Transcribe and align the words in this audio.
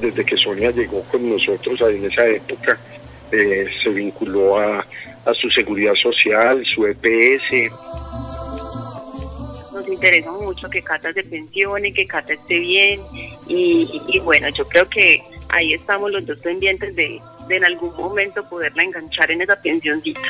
desde 0.00 0.24
que 0.24 0.36
Sonia 0.36 0.70
llegó 0.70 1.02
con 1.04 1.28
nosotros 1.28 1.80
en 1.82 2.04
esa 2.04 2.26
época, 2.26 2.78
eh, 3.32 3.66
se 3.82 3.90
vinculó 3.90 4.58
a, 4.58 4.84
su 5.34 5.48
seguridad 5.50 5.94
social, 5.94 6.64
su 6.66 6.84
EPS. 6.86 7.70
Nos 9.72 9.86
interesa 9.86 10.32
mucho 10.32 10.68
que 10.68 10.82
Cata 10.82 11.12
se 11.12 11.22
pensione, 11.22 11.92
que 11.92 12.04
Cata 12.06 12.32
esté 12.32 12.58
bien 12.58 13.00
y, 13.46 14.02
y 14.08 14.18
bueno, 14.20 14.48
yo 14.48 14.66
creo 14.66 14.88
que 14.88 15.22
ahí 15.50 15.74
estamos 15.74 16.10
los 16.10 16.26
dos 16.26 16.38
pendientes 16.38 16.96
de, 16.96 17.20
de 17.48 17.56
en 17.56 17.64
algún 17.64 17.94
momento 17.96 18.48
poderla 18.48 18.82
enganchar 18.82 19.30
en 19.30 19.42
esa 19.42 19.60
pensioncita. 19.60 20.20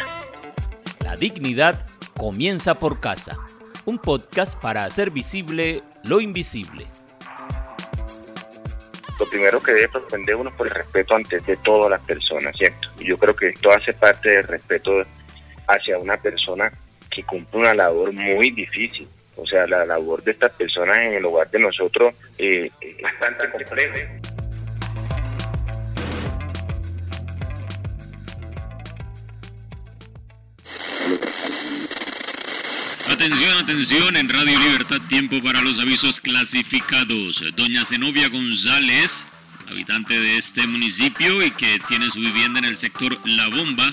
La 1.02 1.16
dignidad 1.16 1.86
comienza 2.18 2.74
por 2.74 3.00
casa, 3.00 3.38
un 3.86 3.98
podcast 3.98 4.60
para 4.60 4.84
hacer 4.84 5.10
visible 5.10 5.80
lo 6.04 6.20
invisible 6.20 6.86
lo 9.20 9.26
primero 9.26 9.62
que 9.62 9.72
debe 9.72 9.88
propender 9.90 10.34
uno 10.34 10.48
es 10.48 10.56
por 10.56 10.66
el 10.66 10.74
respeto 10.74 11.14
antes 11.14 11.44
de 11.44 11.56
todas 11.58 11.90
las 11.90 12.00
personas, 12.00 12.56
¿cierto? 12.56 12.88
Y 12.98 13.04
yo 13.04 13.18
creo 13.18 13.36
que 13.36 13.48
esto 13.48 13.70
hace 13.70 13.92
parte 13.92 14.30
del 14.30 14.44
respeto 14.44 15.04
hacia 15.68 15.98
una 15.98 16.16
persona 16.16 16.72
que 17.10 17.22
cumple 17.24 17.60
una 17.60 17.74
labor 17.74 18.12
muy 18.12 18.50
difícil. 18.50 19.06
O 19.36 19.46
sea, 19.46 19.66
la 19.66 19.84
labor 19.84 20.22
de 20.22 20.32
estas 20.32 20.52
personas 20.52 20.98
en 20.98 21.14
el 21.14 21.24
hogar 21.24 21.50
de 21.50 21.58
nosotros 21.58 22.14
eh, 22.38 22.70
es 22.80 23.02
bastante 23.02 23.50
compleja. 23.50 24.19
Atención, 33.20 33.58
atención, 33.58 34.16
en 34.16 34.30
Radio 34.30 34.58
Libertad, 34.58 34.98
tiempo 35.06 35.42
para 35.42 35.60
los 35.60 35.78
avisos 35.78 36.22
clasificados. 36.22 37.44
Doña 37.54 37.84
Zenobia 37.84 38.30
González, 38.30 39.26
habitante 39.68 40.18
de 40.18 40.38
este 40.38 40.66
municipio 40.66 41.44
y 41.44 41.50
que 41.50 41.78
tiene 41.86 42.10
su 42.10 42.18
vivienda 42.18 42.60
en 42.60 42.64
el 42.64 42.78
sector 42.78 43.20
La 43.26 43.48
Bomba, 43.48 43.92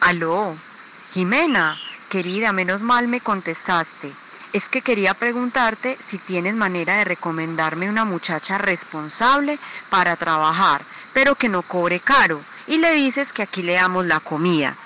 Aló, 0.00 0.56
Jimena, 1.14 1.76
querida, 2.08 2.52
menos 2.52 2.80
mal 2.80 3.08
me 3.08 3.20
contestaste. 3.20 4.12
Es 4.52 4.68
que 4.68 4.80
quería 4.80 5.14
preguntarte 5.14 5.96
si 6.00 6.18
tienes 6.18 6.54
manera 6.54 6.96
de 6.98 7.04
recomendarme 7.04 7.90
una 7.90 8.04
muchacha 8.04 8.56
responsable 8.56 9.58
para 9.90 10.16
trabajar, 10.16 10.82
pero 11.12 11.34
que 11.34 11.48
no 11.48 11.62
cobre 11.62 12.00
caro. 12.00 12.40
Y 12.66 12.78
le 12.78 12.92
dices 12.92 13.32
que 13.32 13.42
aquí 13.42 13.62
le 13.62 13.74
damos 13.74 14.06
la 14.06 14.20
comida. 14.20 14.76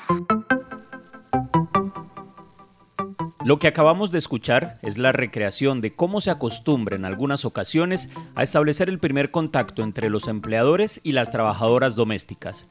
Lo 3.44 3.58
que 3.58 3.68
acabamos 3.68 4.10
de 4.10 4.18
escuchar 4.18 4.78
es 4.82 4.98
la 4.98 5.12
recreación 5.12 5.80
de 5.80 5.94
cómo 5.94 6.20
se 6.20 6.30
acostumbra 6.30 6.96
en 6.96 7.04
algunas 7.04 7.44
ocasiones 7.44 8.08
a 8.34 8.42
establecer 8.42 8.88
el 8.88 9.00
primer 9.00 9.30
contacto 9.30 9.82
entre 9.82 10.10
los 10.10 10.28
empleadores 10.28 11.00
y 11.02 11.12
las 11.12 11.30
trabajadoras 11.30 11.96
domésticas 11.96 12.66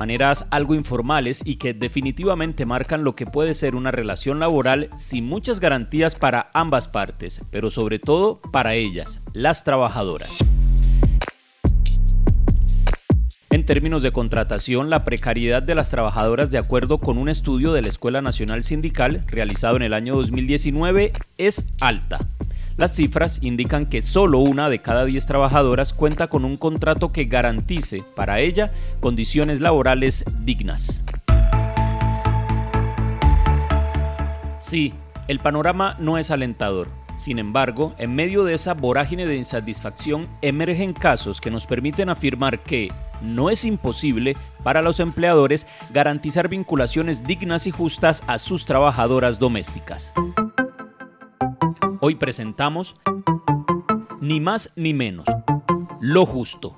maneras 0.00 0.46
algo 0.50 0.74
informales 0.74 1.42
y 1.44 1.56
que 1.56 1.74
definitivamente 1.74 2.64
marcan 2.64 3.04
lo 3.04 3.14
que 3.14 3.26
puede 3.26 3.52
ser 3.52 3.74
una 3.74 3.90
relación 3.90 4.40
laboral 4.40 4.88
sin 4.96 5.26
muchas 5.26 5.60
garantías 5.60 6.14
para 6.14 6.50
ambas 6.54 6.88
partes, 6.88 7.42
pero 7.50 7.70
sobre 7.70 7.98
todo 7.98 8.40
para 8.50 8.72
ellas, 8.72 9.20
las 9.34 9.62
trabajadoras. 9.62 10.38
En 13.50 13.66
términos 13.66 14.02
de 14.02 14.10
contratación, 14.10 14.88
la 14.88 15.04
precariedad 15.04 15.62
de 15.62 15.74
las 15.74 15.90
trabajadoras, 15.90 16.50
de 16.50 16.56
acuerdo 16.56 16.96
con 16.96 17.18
un 17.18 17.28
estudio 17.28 17.74
de 17.74 17.82
la 17.82 17.88
Escuela 17.88 18.22
Nacional 18.22 18.64
Sindical 18.64 19.26
realizado 19.26 19.76
en 19.76 19.82
el 19.82 19.92
año 19.92 20.16
2019, 20.16 21.12
es 21.36 21.68
alta. 21.78 22.20
Las 22.80 22.94
cifras 22.94 23.40
indican 23.42 23.84
que 23.84 24.00
solo 24.00 24.38
una 24.38 24.70
de 24.70 24.78
cada 24.78 25.04
10 25.04 25.26
trabajadoras 25.26 25.92
cuenta 25.92 26.28
con 26.28 26.46
un 26.46 26.56
contrato 26.56 27.12
que 27.12 27.26
garantice 27.26 28.02
para 28.16 28.40
ella 28.40 28.72
condiciones 29.00 29.60
laborales 29.60 30.24
dignas. 30.40 31.02
Sí, 34.58 34.94
el 35.28 35.40
panorama 35.40 35.94
no 35.98 36.16
es 36.16 36.30
alentador. 36.30 36.88
Sin 37.18 37.38
embargo, 37.38 37.94
en 37.98 38.14
medio 38.14 38.44
de 38.44 38.54
esa 38.54 38.72
vorágine 38.72 39.26
de 39.26 39.36
insatisfacción 39.36 40.26
emergen 40.40 40.94
casos 40.94 41.42
que 41.42 41.50
nos 41.50 41.66
permiten 41.66 42.08
afirmar 42.08 42.60
que 42.60 42.90
no 43.20 43.50
es 43.50 43.66
imposible 43.66 44.38
para 44.62 44.80
los 44.80 45.00
empleadores 45.00 45.66
garantizar 45.90 46.48
vinculaciones 46.48 47.24
dignas 47.24 47.66
y 47.66 47.72
justas 47.72 48.22
a 48.26 48.38
sus 48.38 48.64
trabajadoras 48.64 49.38
domésticas. 49.38 50.14
Hoy 52.02 52.14
presentamos 52.14 52.96
Ni 54.22 54.40
más 54.40 54.72
ni 54.74 54.94
menos, 54.94 55.26
lo 56.00 56.24
justo. 56.24 56.76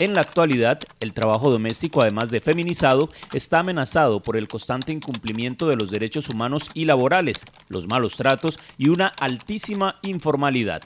En 0.00 0.12
la 0.12 0.22
actualidad, 0.22 0.80
el 0.98 1.12
trabajo 1.14 1.50
doméstico, 1.50 2.02
además 2.02 2.30
de 2.30 2.40
feminizado, 2.40 3.10
está 3.32 3.60
amenazado 3.60 4.20
por 4.20 4.36
el 4.36 4.48
constante 4.48 4.92
incumplimiento 4.92 5.68
de 5.68 5.76
los 5.76 5.90
derechos 5.90 6.28
humanos 6.28 6.68
y 6.74 6.84
laborales, 6.84 7.46
los 7.68 7.86
malos 7.86 8.16
tratos 8.16 8.58
y 8.76 8.88
una 8.88 9.06
altísima 9.06 9.96
informalidad. 10.02 10.82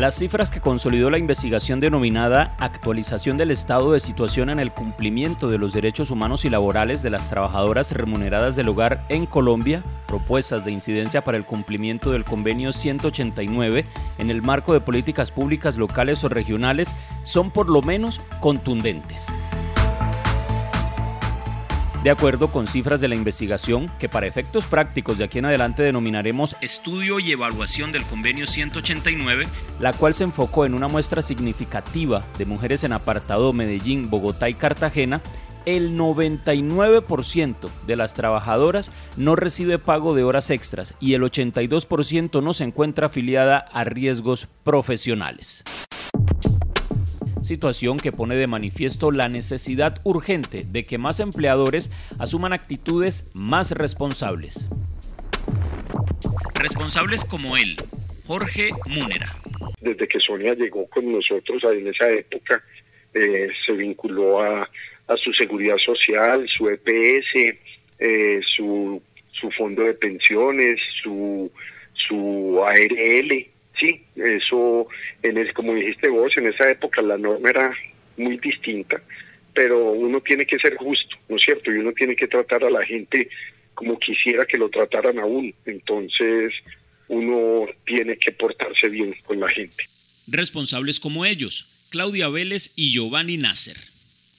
Las 0.00 0.14
cifras 0.14 0.50
que 0.50 0.62
consolidó 0.62 1.10
la 1.10 1.18
investigación 1.18 1.78
denominada 1.78 2.54
Actualización 2.58 3.36
del 3.36 3.50
Estado 3.50 3.92
de 3.92 4.00
Situación 4.00 4.48
en 4.48 4.58
el 4.58 4.72
Cumplimiento 4.72 5.50
de 5.50 5.58
los 5.58 5.74
Derechos 5.74 6.10
Humanos 6.10 6.46
y 6.46 6.48
Laborales 6.48 7.02
de 7.02 7.10
las 7.10 7.28
Trabajadoras 7.28 7.92
Remuneradas 7.92 8.56
del 8.56 8.70
Hogar 8.70 9.04
en 9.10 9.26
Colombia, 9.26 9.82
propuestas 10.06 10.64
de 10.64 10.72
incidencia 10.72 11.22
para 11.22 11.36
el 11.36 11.44
cumplimiento 11.44 12.12
del 12.12 12.24
Convenio 12.24 12.72
189 12.72 13.84
en 14.16 14.30
el 14.30 14.40
marco 14.40 14.72
de 14.72 14.80
políticas 14.80 15.30
públicas 15.30 15.76
locales 15.76 16.24
o 16.24 16.30
regionales, 16.30 16.90
son 17.22 17.50
por 17.50 17.68
lo 17.68 17.82
menos 17.82 18.22
contundentes. 18.40 19.26
De 22.02 22.08
acuerdo 22.08 22.50
con 22.50 22.66
cifras 22.66 23.02
de 23.02 23.08
la 23.08 23.14
investigación, 23.14 23.92
que 23.98 24.08
para 24.08 24.26
efectos 24.26 24.64
prácticos 24.64 25.18
de 25.18 25.24
aquí 25.24 25.38
en 25.38 25.44
adelante 25.44 25.82
denominaremos 25.82 26.56
Estudio 26.62 27.20
y 27.20 27.30
Evaluación 27.32 27.92
del 27.92 28.04
Convenio 28.04 28.46
189, 28.46 29.46
la 29.80 29.92
cual 29.92 30.14
se 30.14 30.24
enfocó 30.24 30.64
en 30.64 30.72
una 30.72 30.88
muestra 30.88 31.20
significativa 31.20 32.24
de 32.38 32.46
mujeres 32.46 32.84
en 32.84 32.94
apartado 32.94 33.52
Medellín, 33.52 34.08
Bogotá 34.08 34.48
y 34.48 34.54
Cartagena, 34.54 35.20
el 35.66 35.94
99% 35.98 37.68
de 37.86 37.96
las 37.96 38.14
trabajadoras 38.14 38.90
no 39.18 39.36
recibe 39.36 39.78
pago 39.78 40.14
de 40.14 40.24
horas 40.24 40.48
extras 40.48 40.94
y 41.00 41.12
el 41.12 41.20
82% 41.20 42.42
no 42.42 42.54
se 42.54 42.64
encuentra 42.64 43.08
afiliada 43.08 43.58
a 43.58 43.84
riesgos 43.84 44.48
profesionales 44.64 45.64
situación 47.50 47.96
que 47.96 48.12
pone 48.12 48.36
de 48.36 48.46
manifiesto 48.46 49.10
la 49.10 49.28
necesidad 49.28 50.00
urgente 50.04 50.62
de 50.64 50.86
que 50.86 50.98
más 50.98 51.18
empleadores 51.18 51.90
asuman 52.20 52.52
actitudes 52.52 53.28
más 53.34 53.72
responsables. 53.72 54.68
Responsables 56.54 57.24
como 57.24 57.56
él, 57.56 57.74
Jorge 58.24 58.70
Múnera. 58.86 59.26
Desde 59.80 60.06
que 60.06 60.20
Sonia 60.20 60.54
llegó 60.54 60.86
con 60.86 61.10
nosotros 61.10 61.60
en 61.64 61.88
esa 61.88 62.08
época, 62.08 62.62
eh, 63.14 63.48
se 63.66 63.72
vinculó 63.72 64.40
a, 64.40 64.70
su 65.16 65.32
seguridad 65.32 65.78
social, 65.84 66.46
su 66.56 66.68
EPS, 66.68 67.58
eh, 67.98 68.40
su, 68.56 69.02
su 69.32 69.50
fondo 69.50 69.82
de 69.82 69.94
pensiones, 69.94 70.78
su, 71.02 71.50
su 71.94 72.62
ARL, 72.64 73.48
sí, 73.80 74.04
eso, 74.16 74.86
en 75.22 75.38
el, 75.38 75.52
como 75.54 75.74
dijiste 75.74 76.08
vos, 76.08 76.36
en 76.36 76.46
esa 76.46 76.70
época 76.70 77.02
la 77.02 77.18
norma 77.18 77.48
era 77.48 77.72
muy 78.16 78.36
distinta, 78.36 79.00
pero 79.54 79.92
uno 79.92 80.20
tiene 80.20 80.46
que 80.46 80.58
ser 80.58 80.76
justo, 80.76 81.16
¿no 81.28 81.36
es 81.36 81.42
cierto? 81.42 81.72
Y 81.72 81.78
uno 81.78 81.92
tiene 81.92 82.14
que 82.14 82.28
tratar 82.28 82.62
a 82.62 82.70
la 82.70 82.84
gente 82.84 83.28
como 83.74 83.98
quisiera 83.98 84.44
que 84.46 84.58
lo 84.58 84.68
trataran 84.68 85.18
a 85.18 85.24
uno. 85.24 85.52
Entonces, 85.64 86.52
uno 87.08 87.66
tiene 87.86 88.16
que 88.16 88.30
portarse 88.32 88.88
bien 88.88 89.16
con 89.24 89.40
la 89.40 89.48
gente. 89.48 89.84
Responsables 90.26 91.00
como 91.00 91.24
ellos, 91.24 91.86
Claudia 91.90 92.28
Vélez 92.28 92.72
y 92.76 92.92
Giovanni 92.92 93.36
Nasser. 93.36 93.76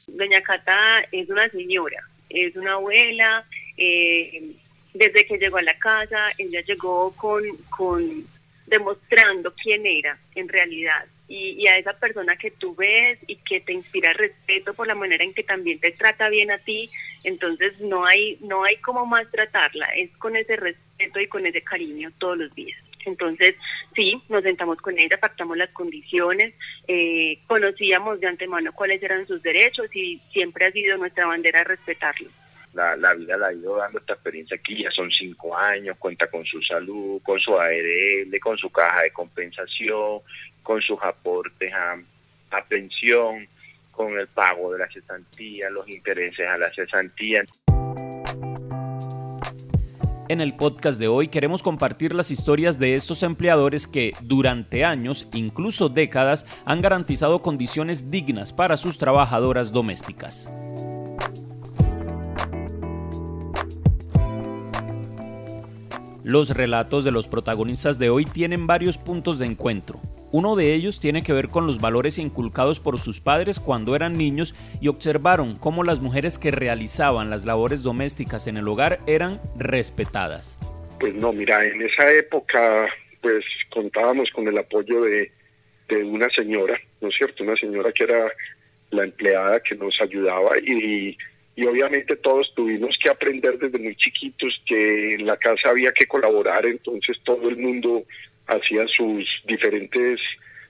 Doña 0.08 0.42
Cata 0.42 1.06
es 1.12 1.30
una 1.30 1.50
señora, 1.50 1.98
es 2.30 2.56
una 2.56 2.74
abuela. 2.74 3.46
Eh, 3.78 4.54
desde 4.94 5.26
que 5.26 5.38
llegó 5.38 5.58
a 5.58 5.62
la 5.62 5.78
casa, 5.78 6.32
ella 6.38 6.62
llegó 6.62 7.14
con, 7.16 7.44
con 7.70 8.26
demostrando 8.72 9.54
quién 9.54 9.86
era 9.86 10.18
en 10.34 10.48
realidad. 10.48 11.06
Y, 11.28 11.68
a 11.68 11.78
esa 11.78 11.94
persona 11.94 12.36
que 12.36 12.52
tú 12.52 12.76
ves 12.76 13.20
y 13.28 13.36
que 13.38 13.62
te 13.62 13.72
inspira 13.74 14.12
respeto 14.14 14.74
por 14.74 14.88
la 14.88 14.96
manera 14.96 15.24
en 15.24 15.34
que 15.34 15.44
también 15.44 15.80
te 15.80 15.92
trata 15.92 16.30
bien 16.30 16.52
a 16.52 16.58
ti, 16.58 16.90
entonces 17.24 17.80
no 17.80 18.06
hay, 18.06 18.38
no 18.42 18.64
hay 18.64 18.78
como 18.78 19.06
más 19.06 19.30
tratarla, 19.32 19.88
es 19.96 20.10
con 20.18 20.36
ese 20.36 20.56
respeto 20.56 21.20
y 21.20 21.28
con 21.28 21.46
ese 21.46 21.62
cariño 21.62 22.12
todos 22.18 22.38
los 22.38 22.56
días. 22.56 22.78
Entonces, 23.06 23.56
sí, 23.96 24.22
nos 24.30 24.44
sentamos 24.44 24.78
con 24.78 24.98
ella, 25.00 25.18
pactamos 25.18 25.58
las 25.58 25.72
condiciones, 25.72 26.54
eh, 26.88 27.40
conocíamos 27.48 28.20
de 28.20 28.28
antemano 28.28 28.74
cuáles 28.74 29.02
eran 29.02 29.28
sus 29.28 29.42
derechos 29.42 29.94
y 29.96 30.22
siempre 30.34 30.66
ha 30.66 30.72
sido 30.72 30.98
nuestra 30.98 31.26
bandera 31.26 31.64
respetarlos 31.64 32.32
la, 32.74 32.96
la 32.96 33.14
vida 33.14 33.38
la 33.38 33.48
ha 33.48 33.54
ido 33.54 33.78
dando 33.78 34.00
esta 34.00 34.14
experiencia 34.14 34.58
aquí, 34.58 34.84
ya 34.84 34.92
son 34.92 35.10
cinco 35.12 35.56
años, 35.56 35.98
cuenta 35.98 36.28
con 36.28 36.46
su 36.46 36.62
salud, 36.62 37.22
con 37.24 37.40
su 37.40 37.58
ARL, 37.60 38.40
con 38.42 38.58
su 38.58 38.70
caja 38.70 39.02
de 39.02 39.12
compensación, 39.12 40.22
con 40.64 40.82
sus 40.82 40.98
aportes 41.02 41.74
a, 41.74 41.98
a 42.52 42.66
pensión, 42.66 43.48
con 43.92 44.18
el 44.18 44.28
pago 44.28 44.72
de 44.74 44.80
la 44.80 44.92
cesantía, 44.92 45.70
los 45.70 45.88
intereses 45.90 46.48
a 46.48 46.58
la 46.58 46.70
cesantía. 46.72 47.44
En 50.30 50.40
el 50.40 50.56
podcast 50.56 50.98
de 50.98 51.10
hoy 51.10 51.28
queremos 51.28 51.62
compartir 51.62 52.16
las 52.16 52.32
historias 52.32 52.80
de 52.80 52.96
estos 52.96 53.22
empleadores 53.22 53.86
que 53.86 54.14
durante 54.22 54.86
años, 54.86 55.28
incluso 55.34 55.90
décadas, 55.90 56.46
han 56.64 56.82
garantizado 56.82 57.42
condiciones 57.42 58.10
dignas 58.10 58.54
para 58.54 58.78
sus 58.78 58.98
trabajadoras 58.98 59.74
domésticas. 59.74 60.48
Los 66.24 66.56
relatos 66.56 67.04
de 67.04 67.10
los 67.10 67.28
protagonistas 67.28 67.98
de 67.98 68.12
hoy 68.12 68.26
tienen 68.26 68.68
varios 68.68 69.00
puntos 69.00 69.40
de 69.40 69.48
encuentro. 69.48 70.00
Uno 70.32 70.56
de 70.56 70.76
ellos 70.76 71.00
tiene 71.00 71.24
que 71.24 71.34
ver 71.34 71.48
con 71.48 71.66
los 71.66 71.82
valores 71.82 72.20
inculcados 72.20 72.80
por 72.80 73.00
sus 73.00 73.20
padres 73.20 73.60
cuando 73.60 73.96
eran 73.96 74.14
niños 74.14 74.54
y 74.80 74.88
observaron 74.88 75.58
cómo 75.58 75.84
las 75.84 76.00
mujeres 76.00 76.38
que 76.38 76.52
realizaban 76.52 77.32
las 77.32 77.44
labores 77.44 77.82
domésticas 77.82 78.46
en 78.46 78.58
el 78.58 78.68
hogar 78.68 79.00
eran 79.08 79.42
respetadas. 79.58 80.60
Pues 81.00 81.16
no, 81.16 81.34
mira, 81.34 81.66
en 81.66 81.82
esa 81.82 82.12
época 82.12 82.88
pues 83.20 83.44
contábamos 83.74 84.30
con 84.30 84.48
el 84.48 84.60
apoyo 84.60 85.02
de, 85.02 85.32
de 85.90 86.04
una 86.04 86.30
señora, 86.30 86.80
¿no 87.02 87.08
es 87.08 87.16
cierto? 87.16 87.44
Una 87.44 87.56
señora 87.56 87.92
que 87.92 88.04
era 88.04 88.32
la 88.92 89.06
empleada 89.06 89.60
que 89.62 89.74
nos 89.74 90.00
ayudaba 90.00 90.52
y 90.60 91.18
y 91.56 91.66
obviamente 91.66 92.16
todos 92.16 92.54
tuvimos 92.56 92.98
que 93.02 93.10
aprender 93.10 93.58
desde 93.58 93.78
muy 93.78 93.96
chiquitos 93.96 94.62
que 94.66 95.16
en 95.16 95.26
la 95.26 95.38
casa 95.38 95.70
había 95.70 95.92
que 95.92 96.06
colaborar, 96.08 96.66
entonces 96.66 97.18
todo 97.24 97.50
el 97.50 97.58
mundo 97.58 98.04
hacía 98.48 98.88
sus 98.88 99.26
diferentes 99.46 100.20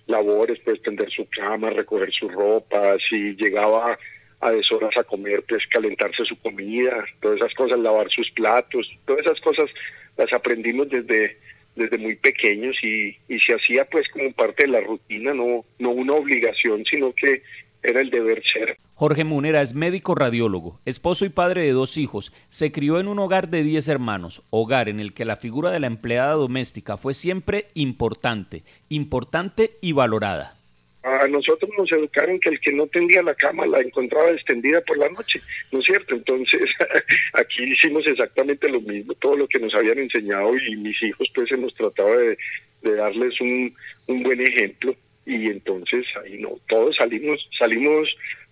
labores, 0.07 0.59
pues 0.63 0.81
tender 0.81 1.09
su 1.11 1.27
cama, 1.29 1.69
recoger 1.69 2.11
su 2.11 2.29
ropa, 2.29 2.97
si 3.09 3.35
llegaba 3.35 3.97
a 4.39 4.51
deshoras 4.51 4.97
a 4.97 5.03
comer, 5.03 5.43
pues 5.47 5.65
calentarse 5.67 6.25
su 6.25 6.35
comida, 6.39 7.05
todas 7.21 7.37
esas 7.37 7.53
cosas, 7.53 7.79
lavar 7.79 8.09
sus 8.09 8.29
platos, 8.31 8.91
todas 9.05 9.25
esas 9.25 9.39
cosas 9.41 9.69
las 10.17 10.33
aprendimos 10.33 10.89
desde 10.89 11.37
desde 11.75 11.97
muy 11.97 12.15
pequeños 12.15 12.75
y, 12.83 13.15
y 13.29 13.39
se 13.39 13.53
hacía 13.53 13.85
pues 13.85 14.07
como 14.09 14.31
parte 14.33 14.65
de 14.65 14.73
la 14.73 14.81
rutina, 14.81 15.33
no, 15.33 15.63
no 15.79 15.91
una 15.91 16.13
obligación, 16.13 16.83
sino 16.85 17.13
que 17.13 17.43
era 17.83 18.01
el 18.01 18.09
deber 18.09 18.43
ser. 18.43 18.77
Jorge 18.95 19.23
Munera 19.23 19.61
es 19.61 19.73
médico 19.73 20.13
radiólogo, 20.13 20.79
esposo 20.85 21.25
y 21.25 21.29
padre 21.29 21.63
de 21.63 21.71
dos 21.71 21.97
hijos. 21.97 22.31
Se 22.49 22.71
crió 22.71 22.99
en 22.99 23.07
un 23.07 23.19
hogar 23.19 23.49
de 23.49 23.63
10 23.63 23.87
hermanos, 23.87 24.43
hogar 24.51 24.89
en 24.89 24.99
el 24.99 25.13
que 25.13 25.25
la 25.25 25.37
figura 25.37 25.71
de 25.71 25.79
la 25.79 25.87
empleada 25.87 26.33
doméstica 26.33 26.97
fue 26.97 27.13
siempre 27.13 27.65
importante, 27.73 28.63
importante 28.89 29.71
y 29.81 29.93
valorada. 29.93 30.55
A 31.03 31.27
nosotros 31.27 31.71
nos 31.75 31.91
educaron 31.91 32.39
que 32.39 32.49
el 32.49 32.59
que 32.59 32.71
no 32.71 32.85
tendía 32.85 33.23
la 33.23 33.33
cama 33.33 33.65
la 33.65 33.81
encontraba 33.81 34.29
extendida 34.29 34.81
por 34.81 34.99
la 34.99 35.09
noche, 35.09 35.41
¿no 35.71 35.79
es 35.79 35.85
cierto? 35.85 36.13
Entonces 36.13 36.69
aquí 37.33 37.63
hicimos 37.63 38.05
exactamente 38.05 38.69
lo 38.69 38.81
mismo, 38.81 39.15
todo 39.15 39.35
lo 39.35 39.47
que 39.47 39.57
nos 39.57 39.73
habían 39.73 39.97
enseñado 39.97 40.55
y 40.55 40.75
mis 40.75 41.01
hijos 41.01 41.27
pues 41.33 41.51
hemos 41.51 41.73
tratado 41.73 42.15
de, 42.19 42.37
darles 42.83 43.39
un, 43.41 43.73
un 44.07 44.21
buen 44.21 44.41
ejemplo 44.41 44.95
y 45.31 45.47
entonces 45.47 46.05
ahí 46.23 46.37
no, 46.39 46.49
todos 46.67 46.95
salimos, 46.97 47.39
salimos 47.57 48.09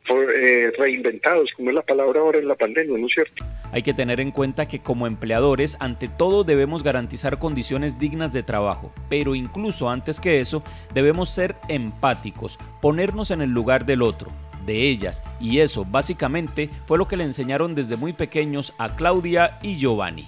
eh, 0.10 0.72
reinventados, 0.78 1.52
como 1.56 1.70
es 1.70 1.76
la 1.76 1.84
palabra 1.84 2.22
ahora 2.22 2.40
en 2.40 2.48
la 2.48 2.56
pandemia, 2.56 2.98
¿no 2.98 3.06
es 3.06 3.14
cierto? 3.14 3.46
Hay 3.72 3.84
que 3.84 3.94
tener 3.94 4.20
en 4.20 4.32
cuenta 4.32 4.68
que 4.68 4.80
como 4.80 5.06
empleadores, 5.06 5.78
ante 5.80 6.08
todo 6.08 6.44
debemos 6.44 6.82
garantizar 6.82 7.38
condiciones 7.38 8.00
dignas 8.00 8.34
de 8.34 8.42
trabajo, 8.42 8.92
pero 9.10 9.36
incluso 9.36 9.90
antes 9.90 10.20
que 10.20 10.40
eso, 10.40 10.64
debemos 10.94 11.30
ser 11.30 11.56
empáticos, 11.68 12.58
ponernos 12.82 13.30
en 13.30 13.42
el 13.42 13.52
lugar 13.52 13.86
del 13.86 14.02
otro, 14.02 14.32
de 14.66 14.90
ellas, 14.90 15.22
y 15.40 15.60
eso 15.60 15.86
básicamente 15.86 16.70
fue 16.88 16.98
lo 16.98 17.08
que 17.08 17.18
le 17.18 17.26
enseñaron 17.26 17.76
desde 17.76 17.98
muy 17.98 18.14
pequeños 18.14 18.74
a 18.78 18.96
Claudia 18.96 19.60
y 19.62 19.78
Giovanni. 19.78 20.28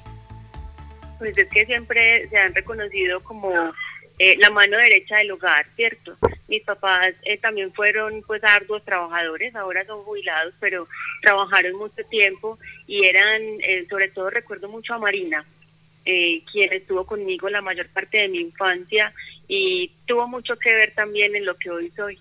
Pues 1.18 1.36
es 1.38 1.48
que 1.48 1.65
siempre 1.65 2.27
se 2.30 2.38
han 2.38 2.53
reconocido 2.53 3.21
como 3.21 3.51
eh, 4.19 4.38
la 4.38 4.51
mano 4.51 4.77
derecha 4.77 5.18
del 5.18 5.31
hogar, 5.31 5.65
¿cierto? 5.75 6.15
Mis 6.51 6.63
papás 6.63 7.13
eh, 7.24 7.38
también 7.38 7.71
fueron 7.71 8.24
pues 8.27 8.44
arduos 8.44 8.83
trabajadores, 8.83 9.56
ahora 9.56 9.86
son 9.86 10.03
jubilados, 10.03 10.53
pero 10.59 10.86
trabajaron 11.21 11.77
mucho 11.77 12.03
tiempo 12.09 12.59
y 12.88 13.06
eran, 13.06 13.42
eh, 13.62 13.88
sobre 13.89 14.09
todo 14.09 14.30
recuerdo 14.30 14.68
mucho 14.68 14.94
a 14.94 15.00
Marina, 15.00 15.45
quien 16.03 16.74
estuvo 16.74 17.06
conmigo 17.06 17.48
la 17.50 17.62
mayor 17.62 17.88
parte 17.88 18.18
de 18.18 18.27
mi 18.27 18.39
infancia 18.39 19.13
y 19.48 19.92
tuvo 20.06 20.27
mucho 20.27 20.57
que 20.57 20.75
ver 20.75 20.94
también 20.94 21.38
en 21.38 21.45
lo 21.45 21.56
que 21.56 21.69
hoy 21.69 21.89
soy. 21.95 22.19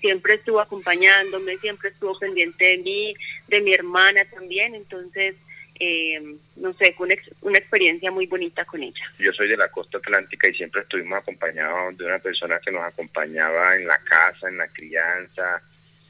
siempre 0.00 0.34
estuvo 0.34 0.58
acompañándome, 0.58 1.58
siempre 1.58 1.90
estuvo 1.90 2.18
pendiente 2.18 2.64
de 2.64 2.78
mí, 2.78 3.14
de 3.46 3.60
mi 3.60 3.74
hermana 3.74 4.24
también, 4.24 4.74
entonces 4.74 5.36
eh, 5.78 6.36
no 6.56 6.72
sé, 6.74 6.92
fue 6.94 7.06
una, 7.42 7.58
experiencia 7.58 8.10
muy 8.10 8.26
bonita 8.26 8.64
con 8.64 8.82
ella. 8.82 9.04
Yo 9.18 9.32
soy 9.32 9.48
de 9.48 9.56
la 9.56 9.68
costa 9.68 9.98
atlántica 9.98 10.48
y 10.48 10.54
siempre 10.54 10.82
estuvimos 10.82 11.18
acompañados 11.18 11.96
de 11.98 12.04
una 12.04 12.18
persona 12.18 12.58
que 12.64 12.72
nos 12.72 12.84
acompañaba 12.84 13.76
en 13.76 13.86
la 13.86 13.98
casa, 13.98 14.48
en 14.48 14.58
la 14.58 14.68
crianza, 14.68 15.62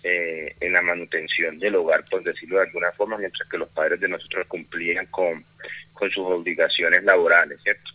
eh, 0.03 0.55
en 0.61 0.73
la 0.73 0.83
manutención 0.83 1.59
del 1.59 1.77
hogar, 1.77 2.05
por 2.09 2.23
decirlo 2.23 2.57
de 2.57 2.67
alguna 2.67 2.93
forma, 2.93 3.19
mientras 3.19 3.49
que 3.49 3.59
los 3.59 3.69
padres 3.71 4.01
de 4.01 4.09
nosotros 4.09 4.47
cumplían 4.47 5.07
con, 5.07 5.45
con 5.93 6.11
sus 6.11 6.25
obligaciones 6.25 7.03
laborales, 7.03 7.61
¿cierto? 7.63 7.91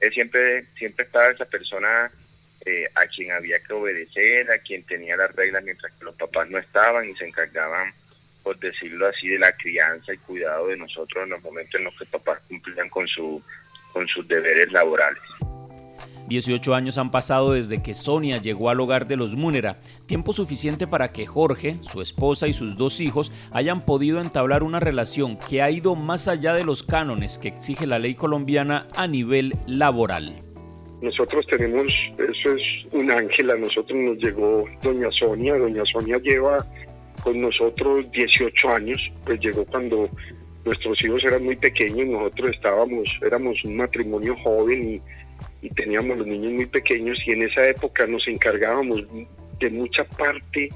Él 0.00 0.12
siempre, 0.12 0.64
siempre 0.76 1.04
estaba 1.04 1.30
esa 1.30 1.44
persona 1.44 2.10
eh, 2.66 2.88
a 2.94 3.06
quien 3.06 3.30
había 3.30 3.60
que 3.60 3.72
obedecer, 3.72 4.50
a 4.50 4.58
quien 4.58 4.82
tenía 4.84 5.16
las 5.16 5.34
reglas 5.36 5.62
mientras 5.62 5.92
que 5.92 6.04
los 6.04 6.16
papás 6.16 6.50
no 6.50 6.58
estaban 6.58 7.08
y 7.08 7.14
se 7.14 7.26
encargaban 7.26 7.92
por 8.42 8.58
decirlo 8.58 9.06
así, 9.08 9.28
de 9.28 9.38
la 9.38 9.52
crianza 9.52 10.12
y 10.12 10.18
cuidado 10.18 10.68
de 10.68 10.76
nosotros 10.76 11.24
en 11.24 11.30
los 11.30 11.42
momentos 11.42 11.74
en 11.74 11.84
los 11.84 11.96
que 11.96 12.06
papás 12.06 12.40
cumplían 12.48 12.88
con, 12.88 13.06
su, 13.06 13.42
con 13.92 14.06
sus 14.08 14.26
deberes 14.28 14.70
laborales. 14.72 15.22
18 16.28 16.74
años 16.74 16.98
han 16.98 17.10
pasado 17.10 17.52
desde 17.52 17.82
que 17.82 17.94
Sonia 17.94 18.38
llegó 18.38 18.70
al 18.70 18.80
hogar 18.80 19.06
de 19.06 19.16
los 19.16 19.36
Múnera, 19.36 19.78
tiempo 20.06 20.32
suficiente 20.32 20.86
para 20.86 21.12
que 21.12 21.26
Jorge, 21.26 21.76
su 21.82 22.00
esposa 22.00 22.48
y 22.48 22.52
sus 22.52 22.76
dos 22.76 23.00
hijos 23.00 23.32
hayan 23.50 23.84
podido 23.84 24.20
entablar 24.20 24.62
una 24.62 24.80
relación 24.80 25.36
que 25.36 25.62
ha 25.62 25.70
ido 25.70 25.94
más 25.94 26.28
allá 26.28 26.54
de 26.54 26.64
los 26.64 26.82
cánones 26.82 27.38
que 27.38 27.48
exige 27.48 27.86
la 27.86 27.98
ley 27.98 28.14
colombiana 28.14 28.86
a 28.96 29.06
nivel 29.06 29.54
laboral. 29.66 30.32
Nosotros 31.02 31.44
tenemos, 31.48 31.92
eso 32.16 32.56
es 32.56 32.92
un 32.92 33.10
ángel, 33.10 33.50
a 33.50 33.56
nosotros 33.56 33.98
nos 33.98 34.16
llegó 34.18 34.64
doña 34.82 35.10
Sonia, 35.10 35.56
doña 35.56 35.82
Sonia 35.84 36.18
lleva 36.18 36.58
con 37.22 37.40
nosotros 37.40 38.10
18 38.10 38.68
años, 38.68 39.10
pues 39.24 39.40
llegó 39.40 39.64
cuando 39.64 40.10
nuestros 40.64 41.02
hijos 41.02 41.22
eran 41.24 41.44
muy 41.44 41.56
pequeños, 41.56 42.08
nosotros 42.08 42.50
estábamos, 42.54 43.08
éramos 43.24 43.56
un 43.64 43.76
matrimonio 43.76 44.36
joven 44.36 44.94
y, 44.94 45.02
teníamos 45.76 46.18
los 46.18 46.26
niños 46.26 46.52
muy 46.52 46.66
pequeños 46.66 47.18
y 47.24 47.32
en 47.32 47.42
esa 47.42 47.68
época 47.68 48.04
nos 48.06 48.26
encargábamos 48.26 49.04
de 49.60 49.70
mucha 49.70 50.04
parte 50.04 50.68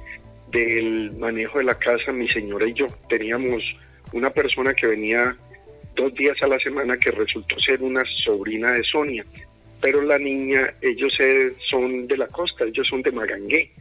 del 0.53 1.13
manejo 1.19 1.59
de 1.59 1.65
la 1.65 1.75
casa, 1.75 2.13
mi 2.13 2.29
señora 2.29 2.69
y 2.69 2.73
yo. 2.73 2.87
Teníamos 3.09 3.63
una 4.13 4.31
persona 4.31 4.75
que 4.75 4.87
venía 4.87 5.37
dos 5.97 6.15
días 6.15 6.37
a 6.41 6.47
la 6.47 6.59
semana 6.61 6.97
que 6.97 7.11
resultó 7.11 7.59
ser 7.59 7.83
una 7.83 8.05
sobrina 8.25 8.73
de 8.73 8.85
Sonia, 8.85 9.25
pero 9.81 10.03
la 10.03 10.19
niña, 10.19 10.73
ellos 10.81 11.17
son 11.69 12.07
de 12.07 12.17
la 12.17 12.29
costa, 12.29 12.65
ellos 12.65 12.87
son 12.89 13.03
de 13.03 13.11
Magangué, 13.11 13.73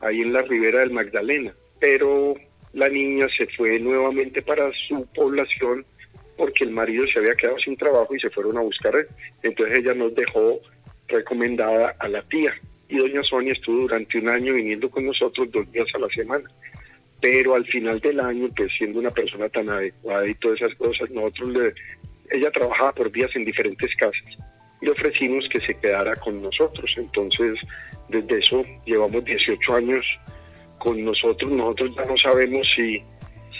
ahí 0.00 0.22
en 0.22 0.32
la 0.32 0.42
ribera 0.42 0.80
del 0.80 0.92
Magdalena 0.92 1.54
pero 1.80 2.34
la 2.72 2.88
niña 2.88 3.26
se 3.36 3.46
fue 3.48 3.78
nuevamente 3.78 4.42
para 4.42 4.70
su 4.88 5.06
población 5.14 5.84
porque 6.36 6.64
el 6.64 6.70
marido 6.70 7.04
se 7.08 7.18
había 7.18 7.34
quedado 7.34 7.58
sin 7.58 7.76
trabajo 7.76 8.14
y 8.14 8.20
se 8.20 8.30
fueron 8.30 8.56
a 8.58 8.60
buscar. 8.60 8.94
Entonces 9.42 9.78
ella 9.78 9.94
nos 9.94 10.14
dejó 10.14 10.60
recomendada 11.08 11.94
a 11.98 12.08
la 12.08 12.22
tía. 12.22 12.54
Y 12.88 12.98
doña 12.98 13.22
Sonia 13.24 13.52
estuvo 13.52 13.82
durante 13.82 14.18
un 14.18 14.28
año 14.28 14.54
viniendo 14.54 14.88
con 14.88 15.04
nosotros 15.04 15.50
dos 15.50 15.70
días 15.72 15.88
a 15.94 15.98
la 15.98 16.08
semana. 16.08 16.48
Pero 17.20 17.56
al 17.56 17.66
final 17.66 17.98
del 17.98 18.20
año, 18.20 18.48
pues 18.56 18.70
siendo 18.78 19.00
una 19.00 19.10
persona 19.10 19.48
tan 19.48 19.68
adecuada 19.68 20.28
y 20.28 20.34
todas 20.36 20.62
esas 20.62 20.74
cosas, 20.76 21.10
nosotros 21.10 21.50
le, 21.50 21.74
ella 22.30 22.50
trabajaba 22.52 22.92
por 22.92 23.10
días 23.10 23.34
en 23.34 23.44
diferentes 23.44 23.92
casas 23.96 24.38
y 24.80 24.88
ofrecimos 24.88 25.48
que 25.48 25.58
se 25.58 25.74
quedara 25.74 26.14
con 26.16 26.40
nosotros. 26.40 26.90
Entonces 26.96 27.58
desde 28.08 28.38
eso 28.38 28.64
llevamos 28.86 29.24
18 29.24 29.74
años 29.74 30.06
con 30.78 31.04
nosotros, 31.04 31.50
nosotros 31.50 31.90
ya 31.96 32.04
no 32.04 32.16
sabemos 32.16 32.66
si, 32.74 33.02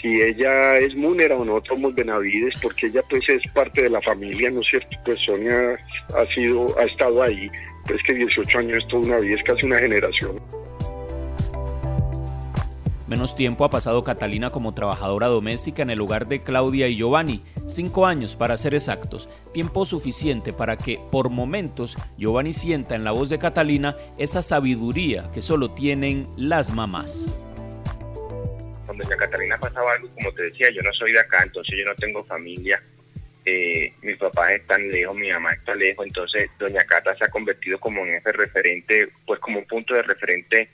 si 0.01 0.21
ella 0.21 0.77
es 0.77 0.95
Múnera 0.95 1.35
o 1.35 1.45
nosotros 1.45 1.77
somos 1.77 1.95
Benavides, 1.95 2.53
porque 2.61 2.87
ella 2.87 3.03
pues 3.09 3.27
es 3.29 3.41
parte 3.53 3.83
de 3.83 3.89
la 3.89 4.01
familia, 4.01 4.49
¿no 4.51 4.61
es 4.61 4.67
cierto? 4.67 4.97
Pues 5.05 5.19
Sonia 5.19 5.77
ha 6.15 6.33
sido, 6.33 6.77
ha 6.79 6.83
estado 6.83 7.21
ahí, 7.21 7.49
pues 7.87 8.01
que 8.03 8.13
18 8.13 8.59
años 8.59 8.77
es 8.79 8.87
toda 8.87 9.05
una 9.05 9.19
vida, 9.19 9.35
es 9.35 9.43
casi 9.43 9.65
una 9.65 9.79
generación. 9.79 10.35
Menos 13.09 13.35
tiempo 13.35 13.65
ha 13.65 13.71
pasado 13.71 14.03
Catalina 14.03 14.51
como 14.51 14.75
trabajadora 14.75 15.25
doméstica 15.25 15.81
en 15.81 15.89
el 15.89 15.99
hogar 15.99 16.27
de 16.27 16.43
Claudia 16.43 16.87
y 16.87 16.95
Giovanni, 16.95 17.41
cinco 17.65 18.05
años 18.05 18.35
para 18.35 18.55
ser 18.55 18.75
exactos, 18.75 19.27
tiempo 19.51 19.83
suficiente 19.83 20.53
para 20.53 20.77
que, 20.77 20.99
por 21.11 21.31
momentos, 21.31 21.97
Giovanni 22.19 22.53
sienta 22.53 22.93
en 22.93 23.03
la 23.03 23.09
voz 23.09 23.31
de 23.31 23.39
Catalina 23.39 23.97
esa 24.19 24.43
sabiduría 24.43 25.31
que 25.33 25.41
solo 25.41 25.71
tienen 25.71 26.27
las 26.37 26.71
mamás. 26.71 27.35
Cuando 28.85 29.03
doña 29.03 29.17
Catalina 29.17 29.57
pasaba 29.59 29.93
algo, 29.93 30.07
como 30.13 30.31
te 30.33 30.43
decía, 30.43 30.69
yo 30.69 30.83
no 30.83 30.93
soy 30.93 31.11
de 31.11 31.19
acá, 31.19 31.41
entonces 31.41 31.79
yo 31.79 31.85
no 31.85 31.95
tengo 31.95 32.23
familia, 32.25 32.79
eh, 33.43 33.91
mis 34.03 34.17
papás 34.17 34.51
están 34.51 34.87
lejos, 34.87 35.15
mi 35.15 35.31
mamá 35.31 35.53
está 35.53 35.73
lejos, 35.73 36.05
entonces 36.05 36.51
doña 36.59 36.81
Cata 36.81 37.17
se 37.17 37.25
ha 37.25 37.29
convertido 37.29 37.79
como 37.79 38.05
en 38.05 38.13
ese 38.13 38.31
referente, 38.33 39.09
pues 39.25 39.39
como 39.39 39.57
un 39.57 39.65
punto 39.65 39.95
de 39.95 40.03
referente 40.03 40.69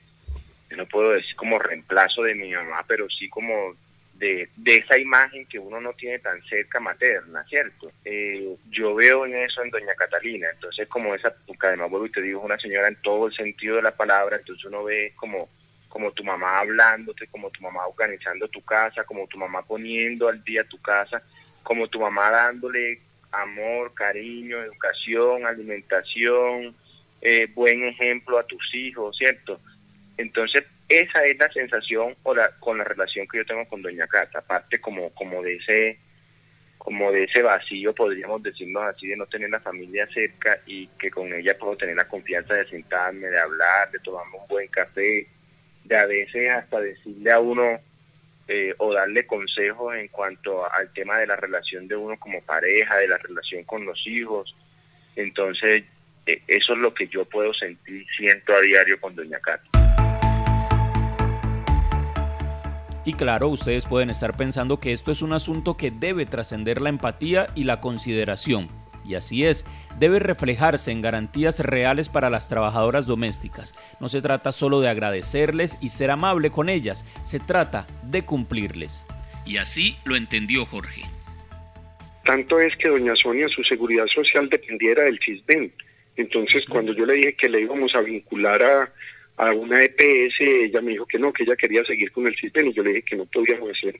no 0.72 0.86
puedo 0.88 1.12
decir 1.12 1.36
como 1.36 1.60
reemplazo 1.60 2.24
de 2.24 2.36
mi 2.36 2.51
mamá, 2.51 2.84
pero 2.88 3.07
sí 3.10 3.29
como 3.29 3.75
de, 4.17 4.50
esa 4.65 4.98
imagen 4.98 5.45
que 5.45 5.60
uno 5.60 5.79
no 5.81 5.93
tiene 5.93 6.19
tan 6.19 6.41
cerca 6.43 6.79
materna, 6.79 7.43
¿cierto? 7.50 7.88
Eh, 8.03 8.55
yo 8.69 8.95
veo 8.95 9.25
en 9.25 9.36
eso 9.36 9.62
en 9.62 9.69
doña 9.69 9.93
Catalina, 9.95 10.48
entonces 10.53 10.88
como 10.88 11.13
esa, 11.13 11.34
porque 11.45 11.67
además 11.67 11.89
vuelvo 11.89 12.07
y 12.07 12.12
te 12.12 12.22
digo, 12.22 12.39
es 12.39 12.45
una 12.45 12.57
señora 12.57 12.88
en 12.88 13.01
todo 13.01 13.27
el 13.27 13.34
sentido 13.34 13.75
de 13.75 13.81
la 13.81 13.95
palabra, 13.95 14.38
entonces 14.38 14.65
uno 14.65 14.84
ve 14.84 15.13
como, 15.15 15.50
como 15.89 16.12
tu 16.12 16.24
mamá 16.24 16.60
hablándote, 16.60 17.27
como 17.27 17.50
tu 17.51 17.62
mamá 17.62 17.86
organizando 17.88 18.48
tu 18.48 18.62
casa, 18.62 19.03
como 19.03 19.27
tu 19.27 19.38
mamá 19.38 19.63
poniendo 19.63 20.29
al 20.29 20.43
día 20.43 20.63
tu 20.63 20.81
casa, 20.81 21.22
como 21.63 21.88
tu 21.88 22.00
mamá 22.00 22.31
dándole 22.31 23.00
amor, 23.31 23.93
cariño, 23.93 24.62
educación, 24.62 25.45
alimentación, 25.45 26.75
eh, 27.22 27.48
buen 27.53 27.84
ejemplo 27.84 28.38
a 28.38 28.45
tus 28.45 28.74
hijos, 28.74 29.17
¿cierto? 29.17 29.60
Entonces, 30.17 30.63
esa 30.88 31.25
es 31.25 31.38
la 31.38 31.51
sensación 31.51 32.15
o 32.24 32.34
la, 32.34 32.51
con 32.60 32.77
la 32.77 32.84
relación 32.84 33.27
que 33.27 33.39
yo 33.39 33.45
tengo 33.45 33.67
con 33.67 33.81
Doña 33.81 34.07
Cata, 34.07 34.39
aparte 34.39 34.79
como, 34.79 35.10
como 35.12 35.41
de 35.41 35.55
ese 35.55 36.00
como 36.77 37.12
de 37.12 37.24
ese 37.24 37.41
vacío, 37.41 37.95
podríamos 37.95 38.43
decirnos 38.43 38.84
así, 38.84 39.07
de 39.07 39.17
no 39.17 39.25
tener 39.25 39.50
la 39.50 39.60
familia 39.60 40.07
cerca 40.13 40.60
y 40.67 40.86
que 41.00 41.10
con 41.10 41.34
ella 41.34 41.57
puedo 41.57 41.75
tener 41.75 41.95
la 41.95 42.07
confianza 42.07 42.53
de 42.53 42.67
sentarme, 42.67 43.27
de 43.27 43.39
hablar, 43.39 43.89
de 43.89 43.98
tomarme 44.00 44.38
un 44.39 44.48
buen 44.48 44.67
café, 44.67 45.25
de 45.84 45.98
a 45.98 46.05
veces 46.05 46.51
hasta 46.51 46.79
decirle 46.79 47.31
a 47.31 47.39
uno 47.39 47.79
eh, 48.48 48.75
o 48.77 48.93
darle 48.93 49.25
consejos 49.25 49.95
en 49.95 50.10
cuanto 50.10 50.72
al 50.72 50.93
tema 50.93 51.17
de 51.17 51.25
la 51.25 51.36
relación 51.36 51.88
de 51.88 51.95
uno 51.95 52.17
como 52.19 52.39
pareja, 52.43 52.98
de 52.98 53.07
la 53.07 53.17
relación 53.17 53.63
con 53.63 53.84
los 53.84 54.05
hijos. 54.05 54.55
Entonces, 55.15 55.86
eh, 56.27 56.41
eso 56.45 56.74
es 56.74 56.79
lo 56.79 56.93
que 56.93 57.07
yo 57.07 57.25
puedo 57.25 57.51
sentir, 57.55 58.05
siento 58.15 58.53
a 58.53 58.62
diario 58.62 59.01
con 59.01 59.15
Doña 59.15 59.39
Cata. 59.39 59.75
Y 63.05 63.13
claro, 63.13 63.50
ustedes 63.50 63.85
pueden 63.85 64.09
estar 64.09 64.35
pensando 64.35 64.79
que 64.79 64.91
esto 64.91 65.12
es 65.12 65.21
un 65.21 65.33
asunto 65.33 65.77
que 65.77 65.91
debe 65.91 66.25
trascender 66.25 66.81
la 66.81 66.89
empatía 66.89 67.47
y 67.55 67.63
la 67.63 67.79
consideración. 67.79 68.67
Y 69.07 69.13
así 69.13 69.45
es, 69.45 69.65
debe 70.00 70.17
reflejarse 70.17 70.91
en 70.91 71.01
garantías 71.01 71.59
reales 71.59 72.09
para 72.09 72.31
las 72.31 72.50
trabajadoras 72.50 73.05
domésticas. 73.05 73.75
No 74.00 74.09
se 74.09 74.24
trata 74.24 74.51
solo 74.51 74.81
de 74.81 74.89
agradecerles 74.89 75.77
y 75.81 75.89
ser 75.89 76.09
amable 76.09 76.50
con 76.50 76.67
ellas, 76.67 77.05
se 77.24 77.39
trata 77.39 77.85
de 78.01 78.24
cumplirles. 78.24 79.05
Y 79.45 79.57
así 79.57 79.95
lo 80.05 80.15
entendió 80.15 80.65
Jorge. 80.65 81.03
Tanto 82.24 82.59
es 82.59 82.75
que 82.77 82.89
doña 82.89 83.15
Sonia 83.15 83.47
su 83.50 83.63
seguridad 83.63 84.07
social 84.07 84.50
dependiera 84.50 85.03
del 85.03 85.19
CISBEN. 85.24 85.71
Entonces, 86.15 86.65
cuando 86.67 86.91
yo 86.93 87.05
le 87.05 87.13
dije 87.13 87.35
que 87.35 87.50
le 87.50 87.62
íbamos 87.62 87.93
a 87.93 88.01
vincular 88.01 88.63
a, 88.63 88.89
a 89.37 89.51
una 89.51 89.83
EPS, 89.83 90.39
ella 90.39 90.81
me 90.81 90.91
dijo 90.91 91.05
que 91.05 91.19
no, 91.19 91.33
que 91.33 91.43
ella 91.43 91.55
quería 91.55 91.83
seguir 91.83 92.11
con 92.11 92.27
el 92.27 92.35
CISBEN 92.35 92.67
y 92.67 92.73
yo 92.73 92.83
le 92.83 92.91
dije 92.91 93.03
que 93.03 93.15
no 93.17 93.25
podíamos 93.25 93.69
hacer 93.69 93.97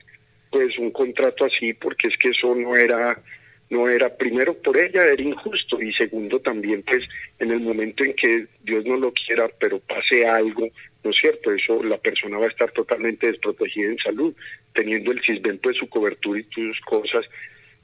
pues 0.50 0.78
un 0.78 0.90
contrato 0.90 1.44
así 1.44 1.72
porque 1.74 2.08
es 2.08 2.16
que 2.16 2.30
eso 2.30 2.54
no 2.54 2.76
era 2.76 3.20
no 3.68 3.88
era 3.88 4.16
primero 4.16 4.54
por 4.54 4.76
ella 4.76 5.04
era 5.04 5.20
injusto 5.20 5.82
y 5.82 5.92
segundo 5.92 6.38
también 6.38 6.82
pues 6.82 7.02
en 7.40 7.50
el 7.50 7.60
momento 7.60 8.04
en 8.04 8.14
que 8.14 8.46
Dios 8.62 8.86
no 8.86 8.96
lo 8.96 9.12
quiera 9.12 9.50
pero 9.58 9.80
pase 9.80 10.24
algo 10.24 10.68
no 11.02 11.10
es 11.10 11.16
cierto 11.20 11.52
eso 11.52 11.82
la 11.82 11.98
persona 11.98 12.38
va 12.38 12.46
a 12.46 12.50
estar 12.50 12.70
totalmente 12.70 13.26
desprotegida 13.26 13.88
en 13.88 13.98
salud 13.98 14.34
teniendo 14.72 15.10
el 15.10 15.20
CISBEN 15.20 15.58
pues 15.58 15.76
su 15.76 15.88
cobertura 15.88 16.40
y 16.40 16.44
sus 16.54 16.80
cosas 16.82 17.26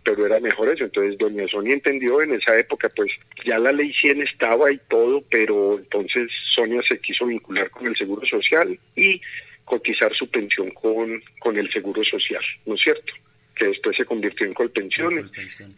pero 0.04 0.26
era 0.26 0.40
mejor 0.40 0.68
eso. 0.68 0.84
Entonces, 0.84 1.18
doña 1.18 1.46
Sonia 1.48 1.74
entendió 1.74 2.22
en 2.22 2.34
esa 2.34 2.58
época, 2.58 2.88
pues 2.94 3.10
ya 3.44 3.58
la 3.58 3.72
ley 3.72 3.92
100 3.92 4.22
estaba 4.22 4.70
y 4.72 4.78
todo, 4.88 5.22
pero 5.30 5.78
entonces 5.78 6.30
Sonia 6.54 6.82
se 6.88 6.98
quiso 6.98 7.26
vincular 7.26 7.70
con 7.70 7.86
el 7.86 7.96
Seguro 7.96 8.26
Social 8.26 8.78
y 8.96 9.20
cotizar 9.64 10.12
su 10.14 10.28
pensión 10.28 10.70
con, 10.70 11.22
con 11.38 11.56
el 11.56 11.70
Seguro 11.72 12.02
Social, 12.04 12.42
¿no 12.66 12.74
es 12.74 12.82
cierto? 12.82 13.12
Que 13.54 13.66
después 13.66 13.96
se 13.96 14.04
convirtió 14.04 14.46
en 14.46 14.54
colpensiones 14.54 15.26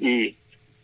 y 0.01 0.37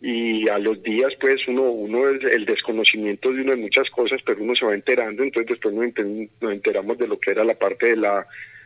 y 0.03 0.49
a 0.49 0.57
los 0.57 0.81
días 0.81 1.13
pues 1.21 1.47
uno 1.47 1.61
uno 1.61 2.09
es 2.09 2.23
el 2.23 2.45
desconocimiento 2.45 3.31
de 3.31 3.41
uno 3.41 3.51
de 3.51 3.57
muchas 3.57 3.87
cosas 3.91 4.19
pero 4.25 4.41
uno 4.41 4.55
se 4.55 4.65
va 4.65 4.73
enterando 4.73 5.21
entonces 5.21 5.51
después 5.51 5.75
nos 5.75 6.51
enteramos 6.51 6.97
de 6.97 7.07
lo 7.07 7.19
que 7.19 7.29
era 7.29 7.43
la 7.43 7.53
parte 7.53 7.85
de 7.85 7.97
la 7.97 8.25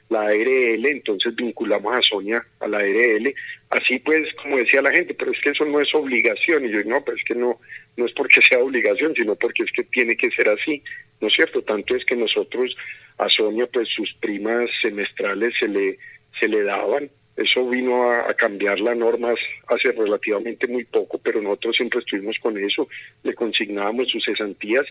la 0.10 0.22
ARL, 0.22 0.86
entonces 0.86 1.36
vinculamos 1.36 1.96
a 1.96 2.02
Sonia 2.02 2.46
a 2.60 2.68
la 2.68 2.78
ARL, 2.78 3.34
así 3.70 4.00
pues 4.00 4.32
como 4.42 4.58
decía 4.58 4.82
la 4.82 4.92
gente, 4.92 5.14
pero 5.14 5.32
es 5.32 5.40
que 5.42 5.50
eso 5.50 5.66
no 5.66 5.82
es 5.82 5.94
obligación, 5.96 6.66
y 6.66 6.72
yo 6.72 6.84
no, 6.84 7.04
pero 7.04 7.18
es 7.18 7.24
que 7.24 7.36
no, 7.36 7.60
no 7.98 8.06
es 8.06 8.12
porque 8.14 8.42
sea 8.42 8.60
obligación, 8.60 9.14
sino 9.16 9.36
porque 9.36 9.64
es 9.64 9.72
que 9.72 9.84
tiene 9.84 10.16
que 10.16 10.30
ser 10.32 10.50
así, 10.50 10.82
¿no 11.22 11.28
es 11.28 11.34
cierto? 11.34 11.62
Tanto 11.64 11.96
es 11.96 12.06
que 12.06 12.16
nosotros 12.16 12.76
a 13.18 13.30
Sonia 13.30 13.68
pues 13.72 13.90
sus 13.90 14.14
primas 14.16 14.70
semestrales 14.82 15.54
se 15.60 15.68
le, 15.68 15.98
se 16.40 16.48
le 16.48 16.64
daban, 16.64 17.10
eso 17.36 17.68
vino 17.68 18.10
a, 18.10 18.30
a 18.30 18.34
cambiar 18.36 18.80
las 18.80 18.96
normas 18.96 19.36
hace 19.68 19.92
relativamente 19.92 20.68
muy 20.68 20.86
poco, 20.86 21.18
pero 21.18 21.42
nosotros 21.42 21.76
siempre 21.76 22.00
estuvimos 22.00 22.38
con 22.40 22.58
eso, 22.58 22.88
le 23.24 23.34
consignábamos 23.34 24.10
sus 24.10 24.24
cesantías. 24.24 24.86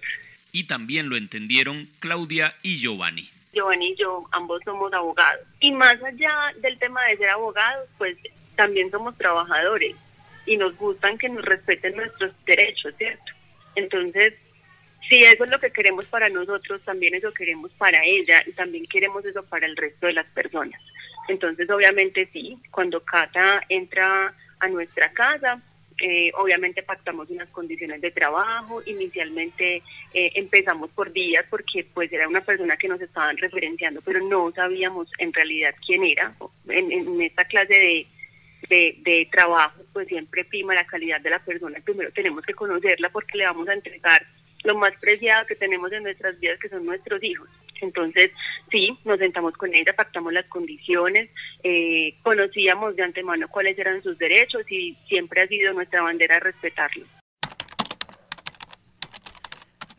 Y 0.53 0.65
también 0.65 1.09
lo 1.09 1.17
entendieron 1.17 1.89
Claudia 2.01 2.55
y 2.63 2.77
Giovanni. 2.77 3.34
Giovanni 3.55 3.93
y 3.93 3.97
yo 3.97 4.27
ambos 4.33 4.61
somos 4.65 4.93
abogados. 4.93 5.47
Y 5.61 5.73
más 5.73 6.03
allá 6.03 6.53
del 6.61 6.79
tema 6.79 7.03
de 7.05 7.17
ser 7.17 7.31
abogados, 7.31 7.89
pues 7.97 8.17
también 8.57 8.91
somos 8.91 9.17
trabajadores 9.17 9.97
y 10.47 10.57
nos 10.57 10.77
gustan 10.77 11.19
que 11.19 11.29
nos 11.29 11.45
respeten 11.45 11.97
nuestros 11.97 12.33
derechos, 12.45 12.95
¿cierto? 12.97 13.33
Entonces, 13.75 14.35
si 15.09 15.21
eso 15.21 15.45
es 15.45 15.51
lo 15.51 15.59
que 15.59 15.71
queremos 15.71 16.05
para 16.07 16.29
nosotros, 16.29 16.83
también 16.83 17.15
eso 17.15 17.33
queremos 17.33 17.73
para 17.75 18.05
ella 18.05 18.43
y 18.47 18.53
también 18.53 18.87
queremos 18.87 19.25
eso 19.25 19.45
para 19.49 19.67
el 19.67 19.77
resto 19.77 20.07
de 20.07 20.15
las 20.15 20.27
personas. 20.27 20.81
Entonces, 21.29 21.69
obviamente 21.71 22.29
sí, 22.33 22.59
cuando 22.71 23.01
Cata 23.01 23.63
entra 23.69 24.35
a 24.61 24.69
nuestra 24.69 25.11
casa, 25.13 25.61
eh, 26.01 26.33
obviamente 26.35 26.83
pactamos 26.83 27.31
unas 27.31 27.49
condiciones 27.51 28.01
de 28.01 28.11
trabajo, 28.11 28.83
inicialmente 28.85 29.83
eh, 30.13 30.33
empezamos 30.35 30.91
por 30.91 31.13
días 31.13 31.45
porque 31.49 31.87
pues 31.95 32.13
era 32.13 32.27
una 32.27 32.41
persona 32.41 32.77
que 32.77 32.89
nos 32.89 33.01
estaban 33.01 33.37
referenciando, 33.37 34.01
pero 34.03 34.21
no 34.21 34.51
sabíamos 34.53 35.09
en 35.19 35.33
realidad 35.33 35.75
quién 35.87 36.03
era. 36.03 36.35
En, 36.69 37.21
esta 37.21 37.45
clase 37.45 38.07
de, 38.69 38.99
de, 39.05 39.29
trabajo 39.31 39.83
pues 39.93 40.09
siempre 40.09 40.45
prima 40.45 40.75
la 40.75 40.85
calidad 40.85 41.21
de 41.21 41.31
la 41.31 41.39
persona, 41.39 41.79
primero 41.85 42.11
tenemos 42.13 42.45
que 42.45 42.55
conocerla 42.55 43.11
porque 43.11 43.39
le 43.39 43.45
vamos 43.45 43.69
a 43.69 43.75
entregar 43.75 44.27
lo 44.65 44.77
más 44.77 44.97
preciado 44.97 45.47
que 45.47 45.55
tenemos 45.55 45.93
en 45.93 46.03
nuestras 46.03 46.41
vidas 46.41 46.59
que 46.59 46.69
son 46.69 46.85
nuestros 46.85 47.23
hijos. 47.23 47.49
Entonces, 47.81 48.31
sí, 48.71 48.97
nos 49.05 49.19
sentamos 49.19 49.55
con 49.55 49.75
ella, 49.75 49.93
pactamos 49.93 50.33
las 50.33 50.47
condiciones, 50.47 51.31
eh, 51.63 52.15
conocíamos 52.23 52.97
de 52.97 53.03
antemano 53.03 53.49
cuáles 53.49 53.79
eran 53.79 54.03
sus 54.03 54.19
derechos 54.19 54.71
y 54.71 54.97
siempre 55.09 55.43
ha 55.43 55.49
sido 55.49 55.73
nuestra 55.73 56.03
bandera 56.03 56.41
respetarlos. 56.41 57.09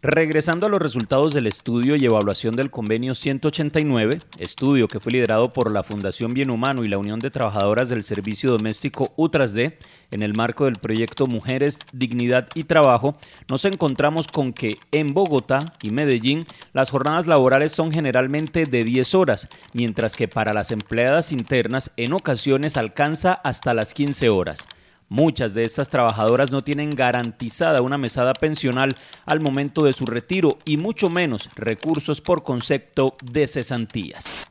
Regresando 0.07 0.67
a 0.67 0.69
los 0.69 0.79
resultados 0.79 1.33
del 1.33 1.47
estudio 1.47 1.95
y 1.95 2.05
evaluación 2.05 2.55
del 2.55 2.69
convenio 2.69 3.15
189, 3.15 4.19
estudio 4.37 4.87
que 4.87 4.99
fue 4.99 5.13
liderado 5.13 5.51
por 5.51 5.71
la 5.71 5.81
Fundación 5.81 6.35
Bien 6.35 6.51
Humano 6.51 6.83
y 6.83 6.87
la 6.87 6.99
Unión 6.99 7.19
de 7.19 7.31
Trabajadoras 7.31 7.89
del 7.89 8.03
Servicio 8.03 8.51
Doméstico 8.51 9.13
UTRASD, 9.15 9.73
en 10.11 10.21
el 10.21 10.35
marco 10.35 10.65
del 10.65 10.75
proyecto 10.75 11.25
Mujeres, 11.25 11.79
Dignidad 11.91 12.49
y 12.53 12.65
Trabajo, 12.65 13.17
nos 13.49 13.65
encontramos 13.65 14.27
con 14.27 14.53
que 14.53 14.77
en 14.91 15.15
Bogotá 15.15 15.73
y 15.81 15.89
Medellín 15.89 16.45
las 16.71 16.91
jornadas 16.91 17.25
laborales 17.25 17.71
son 17.71 17.91
generalmente 17.91 18.67
de 18.67 18.83
10 18.83 19.15
horas, 19.15 19.47
mientras 19.73 20.15
que 20.15 20.27
para 20.27 20.53
las 20.53 20.69
empleadas 20.69 21.31
internas 21.31 21.89
en 21.97 22.13
ocasiones 22.13 22.77
alcanza 22.77 23.33
hasta 23.33 23.73
las 23.73 23.95
15 23.95 24.29
horas. 24.29 24.67
Muchas 25.09 25.53
de 25.53 25.63
estas 25.63 25.89
trabajadoras 25.89 26.51
no 26.51 26.63
tienen 26.63 26.89
garantizada 26.89 27.81
una 27.81 27.97
mesada 27.97 28.33
pensional 28.33 28.95
al 29.25 29.39
momento 29.39 29.83
de 29.85 29.93
su 29.93 30.05
retiro 30.05 30.57
y 30.65 30.77
mucho 30.77 31.09
menos 31.09 31.49
recursos 31.55 32.21
por 32.21 32.43
concepto 32.43 33.13
de 33.23 33.47
cesantías. 33.47 34.47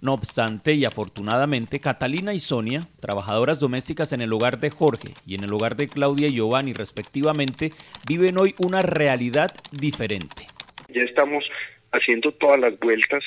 No 0.00 0.14
obstante, 0.14 0.72
y 0.72 0.84
afortunadamente, 0.84 1.78
Catalina 1.78 2.32
y 2.32 2.40
Sonia, 2.40 2.80
trabajadoras 3.00 3.60
domésticas 3.60 4.12
en 4.12 4.22
el 4.22 4.32
hogar 4.32 4.58
de 4.58 4.70
Jorge 4.70 5.14
y 5.26 5.36
en 5.36 5.44
el 5.44 5.52
hogar 5.52 5.76
de 5.76 5.88
Claudia 5.88 6.26
y 6.26 6.34
Giovanni 6.34 6.72
respectivamente, 6.72 7.72
viven 8.08 8.38
hoy 8.38 8.54
una 8.58 8.82
realidad 8.82 9.54
diferente. 9.70 10.48
Ya 10.88 11.02
estamos 11.02 11.44
haciendo 11.92 12.32
todas 12.32 12.58
las 12.58 12.76
vueltas 12.80 13.22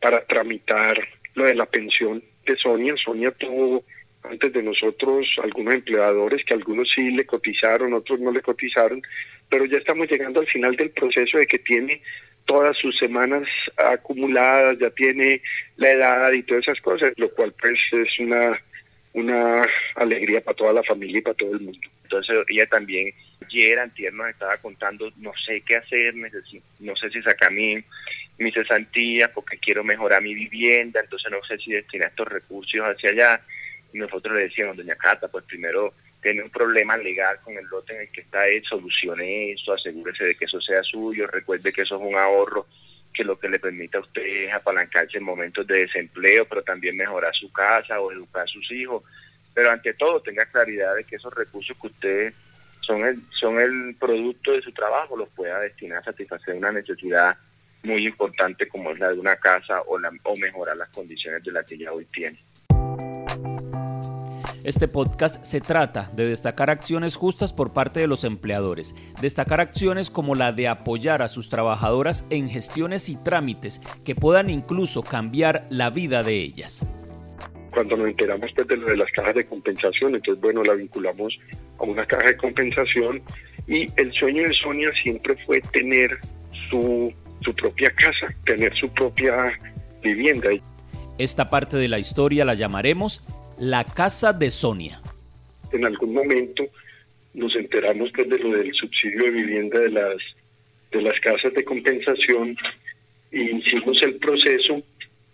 para 0.00 0.24
tramitar 0.24 0.98
lo 1.34 1.44
de 1.44 1.54
la 1.54 1.66
pensión 1.66 2.24
de 2.46 2.56
Sonia. 2.56 2.94
Sonia 3.04 3.30
tuvo 3.30 3.84
antes 4.24 4.52
de 4.52 4.62
nosotros 4.62 5.26
algunos 5.42 5.74
empleadores 5.74 6.44
que 6.44 6.54
algunos 6.54 6.88
sí 6.94 7.10
le 7.10 7.24
cotizaron, 7.24 7.92
otros 7.92 8.20
no 8.20 8.30
le 8.30 8.42
cotizaron, 8.42 9.02
pero 9.48 9.64
ya 9.64 9.78
estamos 9.78 10.10
llegando 10.10 10.40
al 10.40 10.46
final 10.46 10.76
del 10.76 10.90
proceso 10.90 11.38
de 11.38 11.46
que 11.46 11.58
tiene 11.58 12.02
todas 12.44 12.76
sus 12.78 12.96
semanas 12.98 13.46
acumuladas, 13.76 14.78
ya 14.78 14.90
tiene 14.90 15.42
la 15.76 15.92
edad 15.92 16.32
y 16.32 16.42
todas 16.42 16.64
esas 16.64 16.80
cosas, 16.80 17.12
lo 17.16 17.30
cual 17.30 17.54
pues 17.60 17.78
es 17.92 18.18
una, 18.18 18.58
una 19.12 19.62
alegría 19.96 20.40
para 20.40 20.56
toda 20.56 20.72
la 20.72 20.82
familia 20.82 21.18
y 21.18 21.22
para 21.22 21.36
todo 21.36 21.52
el 21.52 21.60
mundo. 21.60 21.88
Entonces 22.04 22.38
ella 22.48 22.66
también, 22.66 23.12
ayer 23.46 23.78
antier 23.78 24.14
nos 24.14 24.30
estaba 24.30 24.56
contando, 24.56 25.12
no 25.18 25.32
sé 25.46 25.60
qué 25.60 25.76
hacer, 25.76 26.14
no 26.14 26.96
sé 26.96 27.10
si 27.10 27.22
sacar 27.22 27.52
mi, 27.52 27.76
mi 28.38 28.50
cesantía 28.50 29.30
porque 29.32 29.58
quiero 29.58 29.84
mejorar 29.84 30.22
mi 30.22 30.34
vivienda, 30.34 31.00
entonces 31.00 31.30
no 31.30 31.44
sé 31.44 31.58
si 31.58 31.72
destinar 31.72 32.08
estos 32.08 32.28
recursos 32.28 32.80
hacia 32.80 33.10
allá 33.10 33.42
y 33.92 33.98
nosotros 33.98 34.34
le 34.34 34.42
decíamos, 34.42 34.76
doña 34.76 34.96
Cata, 34.96 35.28
pues 35.28 35.44
primero 35.44 35.92
tiene 36.20 36.42
un 36.42 36.50
problema 36.50 36.96
legal 36.96 37.38
con 37.42 37.56
el 37.56 37.64
lote 37.66 37.94
en 37.94 38.02
el 38.02 38.10
que 38.10 38.22
está 38.22 38.46
él, 38.48 38.62
solucione 38.68 39.52
eso, 39.52 39.72
asegúrese 39.72 40.24
de 40.24 40.34
que 40.34 40.44
eso 40.44 40.60
sea 40.60 40.82
suyo, 40.82 41.26
recuerde 41.26 41.72
que 41.72 41.82
eso 41.82 41.96
es 41.96 42.02
un 42.02 42.16
ahorro 42.16 42.66
que 43.12 43.24
lo 43.24 43.38
que 43.38 43.48
le 43.48 43.58
permite 43.58 43.96
a 43.96 44.00
usted 44.00 44.22
es 44.22 44.52
apalancarse 44.52 45.18
en 45.18 45.24
momentos 45.24 45.66
de 45.66 45.80
desempleo, 45.80 46.46
pero 46.46 46.62
también 46.62 46.96
mejorar 46.96 47.34
su 47.34 47.50
casa 47.52 48.00
o 48.00 48.12
educar 48.12 48.44
a 48.44 48.46
sus 48.46 48.70
hijos. 48.70 49.02
Pero 49.54 49.70
ante 49.70 49.94
todo 49.94 50.20
tenga 50.20 50.46
claridad 50.46 50.94
de 50.94 51.04
que 51.04 51.16
esos 51.16 51.34
recursos 51.34 51.76
que 51.80 51.86
usted 51.88 52.34
son 52.80 53.04
el, 53.04 53.20
son 53.40 53.58
el 53.58 53.96
producto 53.98 54.52
de 54.52 54.62
su 54.62 54.72
trabajo, 54.72 55.16
los 55.16 55.28
pueda 55.30 55.58
destinar 55.60 55.98
a 55.98 56.04
satisfacer 56.04 56.54
una 56.54 56.70
necesidad 56.70 57.36
muy 57.82 58.06
importante 58.06 58.68
como 58.68 58.92
es 58.92 58.98
la 58.98 59.10
de 59.10 59.18
una 59.18 59.36
casa 59.36 59.82
o, 59.82 59.98
la, 59.98 60.10
o 60.22 60.36
mejorar 60.36 60.76
las 60.76 60.88
condiciones 60.90 61.42
de 61.42 61.52
la 61.52 61.64
que 61.64 61.76
ya 61.76 61.92
hoy 61.92 62.04
tiene. 62.06 62.38
Este 64.68 64.86
podcast 64.86 65.42
se 65.46 65.62
trata 65.62 66.10
de 66.12 66.26
destacar 66.26 66.68
acciones 66.68 67.16
justas 67.16 67.54
por 67.54 67.72
parte 67.72 68.00
de 68.00 68.06
los 68.06 68.22
empleadores, 68.22 68.94
destacar 69.18 69.62
acciones 69.62 70.10
como 70.10 70.34
la 70.34 70.52
de 70.52 70.68
apoyar 70.68 71.22
a 71.22 71.28
sus 71.28 71.48
trabajadoras 71.48 72.26
en 72.28 72.50
gestiones 72.50 73.08
y 73.08 73.16
trámites 73.16 73.80
que 74.04 74.14
puedan 74.14 74.50
incluso 74.50 75.02
cambiar 75.02 75.66
la 75.70 75.88
vida 75.88 76.22
de 76.22 76.34
ellas. 76.34 76.86
Cuando 77.70 77.96
nos 77.96 78.08
enteramos 78.08 78.50
pues, 78.54 78.68
de 78.68 78.76
lo 78.76 78.88
de 78.88 78.98
las 78.98 79.10
cajas 79.12 79.36
de 79.36 79.46
compensación, 79.46 80.14
entonces 80.16 80.42
bueno, 80.42 80.62
la 80.62 80.74
vinculamos 80.74 81.38
a 81.78 81.84
una 81.84 82.04
caja 82.04 82.26
de 82.26 82.36
compensación 82.36 83.22
y 83.66 83.86
el 83.98 84.12
sueño 84.12 84.42
de 84.42 84.52
Sonia 84.52 84.90
siempre 85.02 85.34
fue 85.46 85.62
tener 85.72 86.10
su, 86.68 87.10
su 87.40 87.54
propia 87.54 87.88
casa, 87.92 88.34
tener 88.44 88.76
su 88.76 88.86
propia 88.90 89.50
vivienda. 90.02 90.50
Esta 91.16 91.48
parte 91.48 91.78
de 91.78 91.88
la 91.88 91.98
historia 91.98 92.44
la 92.44 92.52
llamaremos 92.52 93.24
la 93.58 93.84
casa 93.84 94.32
de 94.32 94.50
Sonia. 94.50 95.00
En 95.72 95.84
algún 95.84 96.14
momento 96.14 96.64
nos 97.34 97.54
enteramos 97.56 98.10
pues, 98.14 98.28
de 98.28 98.38
lo 98.38 98.50
del 98.56 98.72
subsidio 98.74 99.24
de 99.24 99.30
vivienda 99.30 99.78
de 99.80 99.90
las, 99.90 100.16
de 100.90 101.02
las 101.02 101.18
casas 101.20 101.52
de 101.54 101.64
compensación 101.64 102.56
e 103.32 103.42
hicimos 103.42 104.02
el 104.02 104.16
proceso 104.16 104.82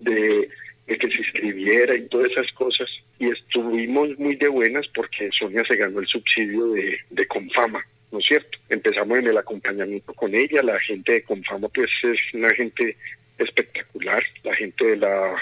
de, 0.01 0.49
que 0.87 1.11
se 1.11 1.19
inscribiera 1.19 1.95
y 1.95 2.09
todas 2.09 2.33
esas 2.33 2.51
cosas 2.53 2.89
y 3.19 3.29
estuvimos 3.29 4.19
muy 4.19 4.37
de 4.37 4.49
buenas 4.49 4.87
porque 4.95 5.31
Sonia 5.39 5.65
se 5.67 5.77
ganó 5.77 6.01
el 6.01 6.07
subsidio 6.07 6.69
de, 6.69 6.99
de 7.11 7.27
Confama. 7.27 7.85
¿no 8.11 8.21
es 8.21 8.27
cierto? 8.27 8.59
Empezamos 8.69 9.19
en 9.19 9.27
el 9.27 9.39
acompañamiento 9.39 10.15
con 10.15 10.35
ella, 10.35 10.63
la 10.63 10.79
gente 10.81 11.13
de 11.13 11.23
Confama 11.23 11.69
pues 11.69 11.91
es 12.03 12.19
una 12.33 12.51
gente 12.51 12.97
espectacular, 13.39 14.23
la 14.45 14.55
gente 14.55 14.85
de 14.85 14.97
la 14.97 15.35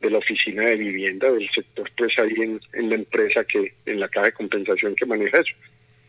de 0.00 0.10
la 0.10 0.18
oficina 0.18 0.62
de 0.62 0.76
vivienda 0.76 1.30
del 1.30 1.48
sector, 1.50 1.90
pues 1.96 2.18
ahí 2.18 2.34
en, 2.72 2.88
la 2.88 2.96
empresa 2.96 3.44
que, 3.44 3.72
en 3.86 4.00
la 4.00 4.08
caja 4.08 4.26
de 4.26 4.32
compensación 4.32 4.94
que 4.94 5.06
maneja 5.06 5.40
eso. 5.40 5.54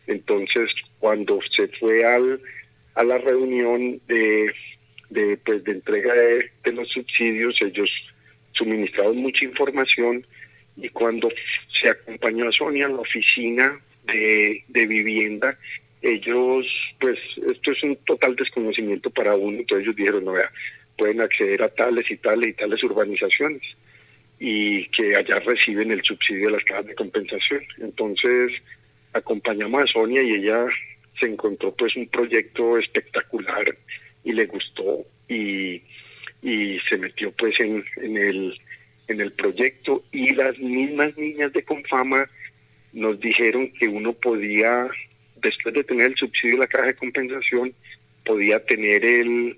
Entonces, 0.06 0.70
cuando 0.98 1.40
se 1.42 1.68
fue 1.68 2.04
al, 2.04 2.40
a 2.94 3.04
la 3.04 3.18
reunión 3.18 4.00
de, 4.06 4.52
de, 5.10 5.38
pues, 5.44 5.64
de 5.64 5.72
entrega 5.72 6.14
de, 6.14 6.72
los 6.72 6.88
subsidios, 6.90 7.56
ellos 7.62 7.90
suministraron 8.52 9.16
mucha 9.16 9.44
información 9.44 10.26
y 10.76 10.88
cuando 10.90 11.28
se 11.80 11.90
acompañó 11.90 12.48
a 12.48 12.52
Sonia 12.52 12.86
en 12.86 12.94
la 12.94 13.00
oficina 13.00 13.80
de, 14.06 14.64
de 14.68 14.86
vivienda, 14.86 15.58
ellos, 16.02 16.66
pues 17.00 17.18
esto 17.36 17.72
es 17.72 17.82
un 17.82 17.96
total 18.06 18.36
desconocimiento 18.36 19.10
para 19.10 19.34
uno, 19.34 19.58
entonces 19.58 19.84
ellos 19.84 19.96
dijeron, 19.96 20.24
no 20.24 20.32
vea, 20.32 20.50
pueden 20.98 21.20
acceder 21.20 21.62
a 21.62 21.68
tales 21.68 22.10
y 22.10 22.16
tales 22.16 22.50
y 22.50 22.52
tales 22.54 22.82
urbanizaciones 22.82 23.62
y 24.40 24.86
que 24.88 25.16
allá 25.16 25.38
reciben 25.40 25.90
el 25.90 26.02
subsidio 26.02 26.46
de 26.46 26.52
las 26.52 26.64
cajas 26.64 26.86
de 26.86 26.94
compensación. 26.94 27.62
Entonces 27.78 28.52
acompañamos 29.12 29.82
a 29.82 29.86
Sonia 29.86 30.22
y 30.22 30.34
ella 30.34 30.66
se 31.18 31.26
encontró 31.26 31.74
pues 31.74 31.96
un 31.96 32.08
proyecto 32.08 32.78
espectacular 32.78 33.76
y 34.24 34.32
le 34.32 34.46
gustó 34.46 35.04
y, 35.28 35.82
y 36.42 36.78
se 36.88 36.98
metió 36.98 37.32
pues 37.32 37.58
en, 37.60 37.84
en, 37.96 38.16
el, 38.16 38.54
en 39.08 39.20
el 39.20 39.32
proyecto 39.32 40.02
y 40.12 40.34
las 40.34 40.58
mismas 40.58 41.16
niñas 41.16 41.52
de 41.52 41.62
Confama 41.62 42.28
nos 42.92 43.20
dijeron 43.20 43.72
que 43.72 43.88
uno 43.88 44.12
podía, 44.12 44.88
después 45.36 45.74
de 45.74 45.84
tener 45.84 46.06
el 46.06 46.16
subsidio 46.16 46.54
de 46.54 46.60
la 46.60 46.66
caja 46.66 46.86
de 46.86 46.94
compensación, 46.94 47.72
podía 48.24 48.64
tener 48.64 49.04
el 49.04 49.56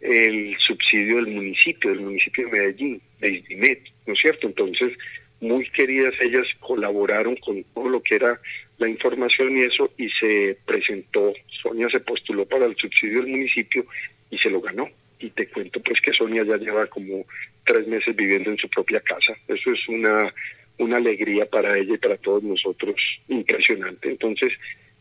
el 0.00 0.56
subsidio 0.58 1.16
del 1.16 1.28
municipio, 1.28 1.90
del 1.90 2.00
municipio 2.00 2.46
de 2.46 2.52
Medellín, 2.52 3.02
de 3.20 3.30
Isdimet, 3.30 3.82
¿no 4.06 4.14
es 4.14 4.20
cierto? 4.20 4.46
Entonces, 4.46 4.92
muy 5.40 5.68
queridas 5.70 6.14
ellas 6.20 6.46
colaboraron 6.60 7.36
con 7.36 7.62
todo 7.74 7.88
lo 7.88 8.02
que 8.02 8.16
era 8.16 8.40
la 8.78 8.88
información 8.88 9.56
y 9.56 9.62
eso, 9.62 9.92
y 9.98 10.08
se 10.10 10.56
presentó, 10.64 11.32
Sonia 11.62 11.88
se 11.90 12.00
postuló 12.00 12.46
para 12.46 12.66
el 12.66 12.76
subsidio 12.76 13.22
del 13.22 13.30
municipio 13.30 13.84
y 14.30 14.38
se 14.38 14.50
lo 14.50 14.60
ganó. 14.60 14.88
Y 15.18 15.28
te 15.30 15.48
cuento 15.48 15.80
pues 15.80 16.00
que 16.00 16.14
Sonia 16.14 16.44
ya 16.44 16.56
lleva 16.56 16.86
como 16.86 17.26
tres 17.66 17.86
meses 17.86 18.16
viviendo 18.16 18.50
en 18.50 18.56
su 18.56 18.68
propia 18.70 19.00
casa. 19.00 19.34
Eso 19.48 19.72
es 19.72 19.88
una, 19.88 20.32
una 20.78 20.96
alegría 20.96 21.44
para 21.44 21.76
ella 21.76 21.94
y 21.94 21.98
para 21.98 22.16
todos 22.16 22.42
nosotros 22.42 22.96
impresionante. 23.28 24.08
Entonces, 24.08 24.52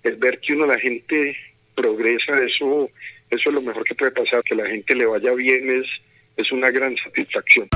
el 0.04 0.18
ver 0.18 0.40
que 0.40 0.54
uno, 0.54 0.66
la 0.66 0.78
gente 0.78 1.38
progresa, 1.74 2.44
eso 2.44 2.90
eso 3.30 3.50
es 3.50 3.56
lo 3.56 3.62
mejor 3.62 3.84
que 3.84 3.96
puede 3.96 4.12
pasar, 4.12 4.44
que 4.44 4.56
la 4.56 4.66
gente 4.66 4.96
le 4.96 5.06
vaya 5.06 5.34
bien 5.34 5.70
es, 5.70 5.86
es 6.36 6.52
una 6.52 6.72
gran 6.72 6.96
satisfacción. 6.98 7.68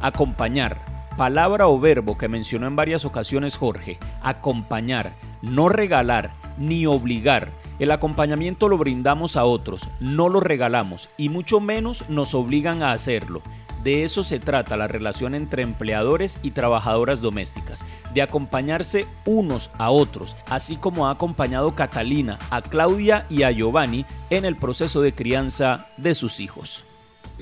Acompañar, 0.00 0.76
palabra 1.16 1.68
o 1.68 1.78
verbo 1.78 2.18
que 2.18 2.28
mencionó 2.28 2.66
en 2.66 2.76
varias 2.76 3.04
ocasiones 3.04 3.56
Jorge, 3.56 3.98
acompañar, 4.22 5.12
no 5.42 5.68
regalar 5.68 6.30
ni 6.58 6.86
obligar. 6.86 7.48
El 7.78 7.90
acompañamiento 7.90 8.68
lo 8.68 8.78
brindamos 8.78 9.36
a 9.36 9.44
otros, 9.44 9.88
no 10.00 10.28
lo 10.28 10.40
regalamos 10.40 11.10
y 11.18 11.28
mucho 11.28 11.60
menos 11.60 12.08
nos 12.08 12.34
obligan 12.34 12.82
a 12.82 12.92
hacerlo. 12.92 13.42
De 13.84 14.02
eso 14.02 14.22
se 14.22 14.40
trata 14.40 14.78
la 14.78 14.88
relación 14.88 15.34
entre 15.34 15.62
empleadores 15.62 16.40
y 16.42 16.52
trabajadoras 16.52 17.20
domésticas, 17.20 17.84
de 18.14 18.22
acompañarse 18.22 19.04
unos 19.26 19.70
a 19.76 19.90
otros, 19.90 20.34
así 20.48 20.78
como 20.78 21.06
ha 21.06 21.10
acompañado 21.10 21.74
Catalina 21.74 22.38
a 22.50 22.62
Claudia 22.62 23.26
y 23.28 23.42
a 23.42 23.50
Giovanni 23.50 24.06
en 24.30 24.46
el 24.46 24.56
proceso 24.56 25.02
de 25.02 25.12
crianza 25.12 25.86
de 25.98 26.14
sus 26.14 26.40
hijos. 26.40 26.86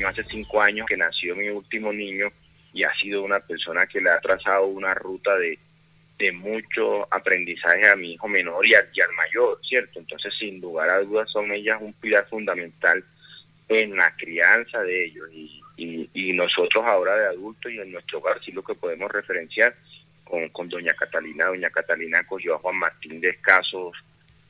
Hace 0.05 0.25
cinco 0.25 0.61
años 0.61 0.87
que 0.89 0.97
nació 0.97 1.37
mi 1.37 1.49
último 1.49 1.93
niño 1.93 2.27
y 2.73 2.83
ha 2.83 2.93
sido 2.97 3.23
una 3.23 3.39
persona 3.39 3.87
que 3.87 4.01
le 4.01 4.11
ha 4.11 4.19
trazado 4.19 4.67
una 4.67 4.95
ruta 4.95 5.37
de, 5.37 5.61
de 6.19 6.33
mucho 6.33 7.07
aprendizaje 7.15 7.89
a 7.89 7.95
mi 7.95 8.15
hijo 8.15 8.27
menor 8.27 8.67
y 8.67 8.71
y 8.71 9.01
al 9.01 9.13
mayor, 9.17 9.61
¿cierto? 9.69 10.01
Entonces, 10.01 10.35
sin 10.41 10.61
lugar 10.61 10.91
a 10.91 10.99
dudas, 11.03 11.31
son 11.31 11.53
ellas 11.53 11.79
un 11.81 11.93
pilar 11.93 12.27
fundamental 12.29 13.05
en 13.69 13.97
la 13.97 14.13
crianza 14.17 14.83
de 14.83 15.05
ellos 15.05 15.29
y 15.33 15.62
y, 15.77 16.33
nosotros 16.33 16.85
ahora 16.85 17.17
de 17.17 17.27
adultos 17.27 17.71
y 17.71 17.79
en 17.79 17.93
nuestro 17.93 18.19
hogar 18.19 18.43
sí 18.43 18.53
lo 18.53 18.63
que 18.63 18.75
podemos 18.75 19.11
referenciar 19.11 19.75
con, 20.25 20.49
con 20.49 20.69
doña 20.69 20.95
Catalina. 20.95 21.47
Doña 21.47 21.71
Catalina 21.71 22.25
cogió 22.27 22.55
a 22.55 22.59
Juan 22.59 22.77
Martín 22.77 23.21
de 23.21 23.31
escasos 23.31 23.97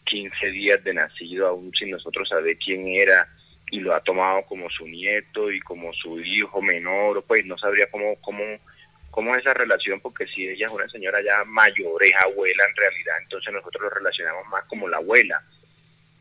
15 0.05 0.47
días 0.51 0.85
de 0.85 0.95
nacido, 0.95 1.49
aún 1.49 1.73
sin 1.79 1.91
nosotros 1.91 2.29
saber 2.29 2.57
quién 2.59 2.87
era, 2.87 3.29
y 3.71 3.81
lo 3.81 3.95
ha 3.95 4.01
tomado 4.01 4.43
como 4.43 4.69
su 4.69 4.87
nieto 4.87 5.51
y 5.51 5.59
como 5.61 5.93
su 5.95 6.21
hijo 6.21 6.61
menor, 6.61 7.25
pues 7.27 7.45
no 7.47 7.57
sabría 7.57 7.91
cómo, 7.91 8.17
cómo, 8.21 8.43
cómo 9.11 9.35
es 9.35 9.41
esa 9.41 9.55
relación, 9.55 9.99
porque 10.01 10.27
si 10.27 10.47
ella 10.47 10.67
es 10.67 10.73
una 10.73 10.87
señora 10.89 11.21
ya 11.23 11.43
mayor, 11.47 12.03
es 12.05 12.15
abuela 12.23 12.65
en 12.69 12.77
realidad, 12.77 13.15
entonces 13.23 13.53
nosotros 13.53 13.85
lo 13.85 13.91
relacionamos 13.91 14.47
más 14.49 14.65
como 14.65 14.89
la 14.89 14.99
abuela, 14.99 15.43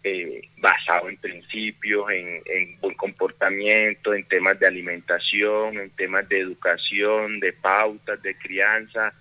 eh, 0.03 0.41
basado 0.57 1.09
en 1.09 1.17
principios, 1.17 2.09
en, 2.11 2.41
en 2.45 2.79
buen 2.79 2.95
comportamiento, 2.95 4.13
en 4.13 4.25
temas 4.25 4.59
de 4.59 4.67
alimentación, 4.67 5.77
en 5.77 5.89
temas 5.91 6.27
de 6.27 6.39
educación, 6.39 7.39
de 7.39 7.53
pautas, 7.53 8.21
de 8.21 8.35
crianza, 8.35 9.13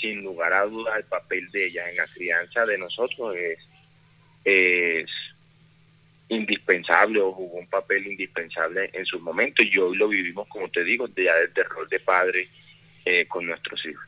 sin 0.00 0.22
lugar 0.22 0.52
a 0.52 0.64
dudas 0.64 0.96
el 0.96 1.08
papel 1.08 1.50
de 1.52 1.66
ella 1.66 1.88
en 1.88 1.96
la 1.96 2.06
crianza 2.06 2.66
de 2.66 2.78
nosotros 2.78 3.34
es, 3.36 3.70
es 4.44 5.10
indispensable 6.28 7.20
o 7.20 7.32
jugó 7.32 7.58
un 7.58 7.68
papel 7.68 8.06
indispensable 8.06 8.90
en 8.92 9.06
su 9.06 9.20
momento 9.20 9.62
y 9.62 9.78
hoy 9.78 9.96
lo 9.96 10.08
vivimos, 10.08 10.48
como 10.48 10.68
te 10.68 10.82
digo, 10.82 11.06
ya 11.06 11.34
desde 11.36 11.62
el 11.62 11.68
rol 11.68 11.88
de 11.88 12.00
padre 12.00 12.46
eh, 13.04 13.26
con 13.28 13.46
nuestros 13.46 13.84
hijos. 13.86 14.04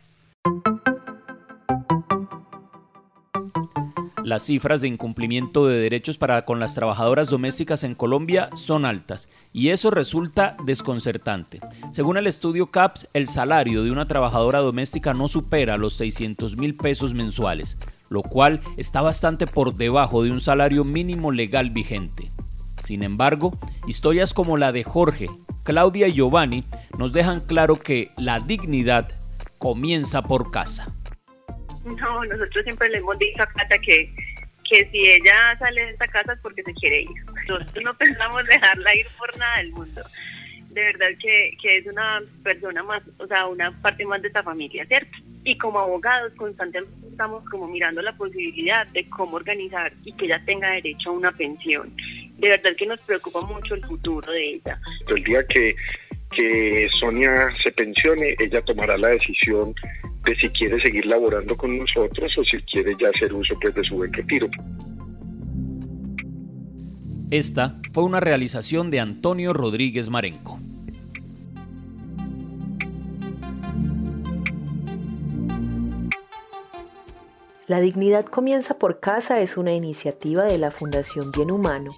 Las 4.29 4.43
cifras 4.43 4.83
de 4.83 4.89
incumplimiento 4.89 5.67
de 5.67 5.79
derechos 5.79 6.19
para 6.19 6.45
con 6.45 6.61
las 6.61 6.75
trabajadoras 6.75 7.31
domésticas 7.31 7.83
en 7.83 7.95
Colombia 7.95 8.51
son 8.57 8.85
altas 8.85 9.31
y 9.55 9.71
eso 9.71 9.91
resulta 9.91 10.55
desconcertante. 10.67 11.61
Según 11.93 12.19
el 12.19 12.27
estudio 12.27 12.67
CAPS, 12.67 13.09
el 13.15 13.27
salario 13.27 13.83
de 13.83 13.91
una 13.91 14.05
trabajadora 14.05 14.59
doméstica 14.59 15.15
no 15.15 15.29
supera 15.29 15.79
los 15.79 15.95
600 15.95 16.59
mil 16.59 16.75
pesos 16.75 17.15
mensuales, 17.15 17.79
lo 18.11 18.23
cual 18.23 18.61
está 18.77 19.01
bastante 19.01 19.47
por 19.47 19.77
debajo 19.77 20.23
de 20.23 20.31
un 20.31 20.43
salario 20.43 20.85
mínimo 20.85 21.33
legal 21.33 21.71
vigente. 21.71 22.31
Sin 22.85 23.05
embargo, 23.05 23.57
historias 23.87 24.35
como 24.35 24.59
la 24.59 24.73
de 24.73 24.85
Jorge, 24.85 25.31
Claudia 25.63 26.07
y 26.07 26.13
Giovanni 26.13 26.65
nos 26.99 27.15
dejan 27.15 27.41
claro 27.41 27.77
que 27.77 28.11
la 28.19 28.41
dignidad 28.41 29.09
comienza 29.57 30.21
por 30.21 30.51
casa. 30.51 30.93
No, 31.85 32.25
nosotros 32.25 32.65
siempre 32.65 32.89
le 32.89 32.99
hemos 32.99 33.19
dicho 33.19 33.43
a 33.43 33.47
Cata 33.47 33.79
que, 33.79 34.11
que 34.71 34.89
si 34.91 34.99
ella 34.99 35.57
sale 35.59 35.87
de 35.87 35.91
esta 35.93 36.09
casa 36.09 36.33
es 36.35 36.41
porque 36.41 36.63
se 36.63 36.75
quiere 36.75 37.03
ir. 37.03 37.25
Nosotros 37.49 37.85
no 37.85 37.97
pensamos 37.97 38.45
dejarla 38.47 38.95
ir 38.95 39.07
por 39.19 39.37
nada 39.39 39.59
del 39.59 39.73
mundo. 39.73 40.03
De 40.71 40.83
verdad 40.83 41.09
que, 41.21 41.57
que 41.61 41.79
es 41.79 41.87
una 41.87 42.23
persona 42.43 42.83
más, 42.83 43.03
o 43.19 43.27
sea, 43.27 43.47
una 43.47 43.73
parte 43.81 44.05
más 44.05 44.21
de 44.21 44.29
esta 44.29 44.43
familia, 44.43 44.85
¿cierto? 44.87 45.17
Y 45.45 45.57
como 45.57 45.79
abogados 45.79 46.33
constantemente 46.37 47.09
estamos 47.19 47.43
como 47.49 47.67
mirando 47.67 48.01
la 48.03 48.17
posibilidad 48.17 48.87
de 48.89 49.09
cómo 49.09 49.37
organizar 49.37 49.93
y 50.05 50.13
que 50.13 50.27
ella 50.27 50.41
tenga 50.45 50.71
derecho 50.71 51.11
a 51.11 51.15
una 51.15 51.33
pensión. 51.33 51.93
De 52.37 52.51
verdad 52.51 52.77
que 52.77 52.87
nos 52.87 53.01
preocupa 53.01 53.41
mucho 53.41 53.75
el 53.75 53.85
futuro 53.85 54.31
de 54.31 54.55
ella. 54.55 54.79
El 55.09 55.25
día 55.25 55.45
que, 55.47 55.75
que 56.31 56.89
Sonia 57.01 57.51
se 57.63 57.73
pensione, 57.73 58.37
ella 58.39 58.63
tomará 58.63 58.97
la 58.97 59.09
decisión 59.09 59.75
de 60.29 60.37
si 60.37 60.49
quiere 60.51 60.79
seguir 60.83 61.07
laborando 61.07 61.57
con 61.57 61.79
nosotros 61.79 62.37
o 62.37 62.45
si 62.45 62.59
quiere 62.63 62.93
ya 63.01 63.09
hacer 63.09 63.33
uso 63.33 63.55
pues, 63.61 63.75
de 63.75 63.83
su 63.83 63.97
buen 63.97 64.13
retiro. 64.13 64.47
Esta 67.31 67.77
fue 67.95 68.05
una 68.05 68.21
realización 68.21 68.91
de 68.91 69.01
Antonio 69.01 69.55
Rodríguez 69.55 70.11
Marenco. 70.11 70.59
La 77.67 77.81
dignidad 77.81 78.25
comienza 78.25 78.79
por 78.79 79.01
casa 79.01 79.41
es 79.41 79.57
una 79.57 79.73
iniciativa 79.73 80.45
de 80.45 80.59
la 80.59 80.71
Fundación 80.71 81.31
Bien 81.33 81.51
Humano, 81.51 81.91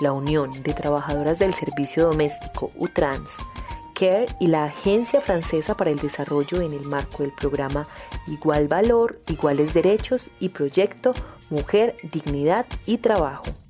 la 0.00 0.12
Unión 0.12 0.50
de 0.62 0.74
Trabajadoras 0.74 1.38
del 1.38 1.54
Servicio 1.54 2.04
Doméstico 2.04 2.70
UTRANS, 2.76 3.30
CARE 3.98 4.26
y 4.40 4.48
la 4.48 4.64
Agencia 4.64 5.20
Francesa 5.20 5.74
para 5.74 5.90
el 5.90 5.98
Desarrollo 5.98 6.60
en 6.60 6.72
el 6.72 6.84
marco 6.84 7.22
del 7.22 7.32
programa 7.32 7.86
Igual 8.26 8.68
Valor, 8.68 9.20
Iguales 9.28 9.72
Derechos 9.72 10.28
y 10.38 10.50
Proyecto 10.50 11.12
Mujer, 11.48 11.96
Dignidad 12.12 12.66
y 12.84 12.98
Trabajo. 12.98 13.65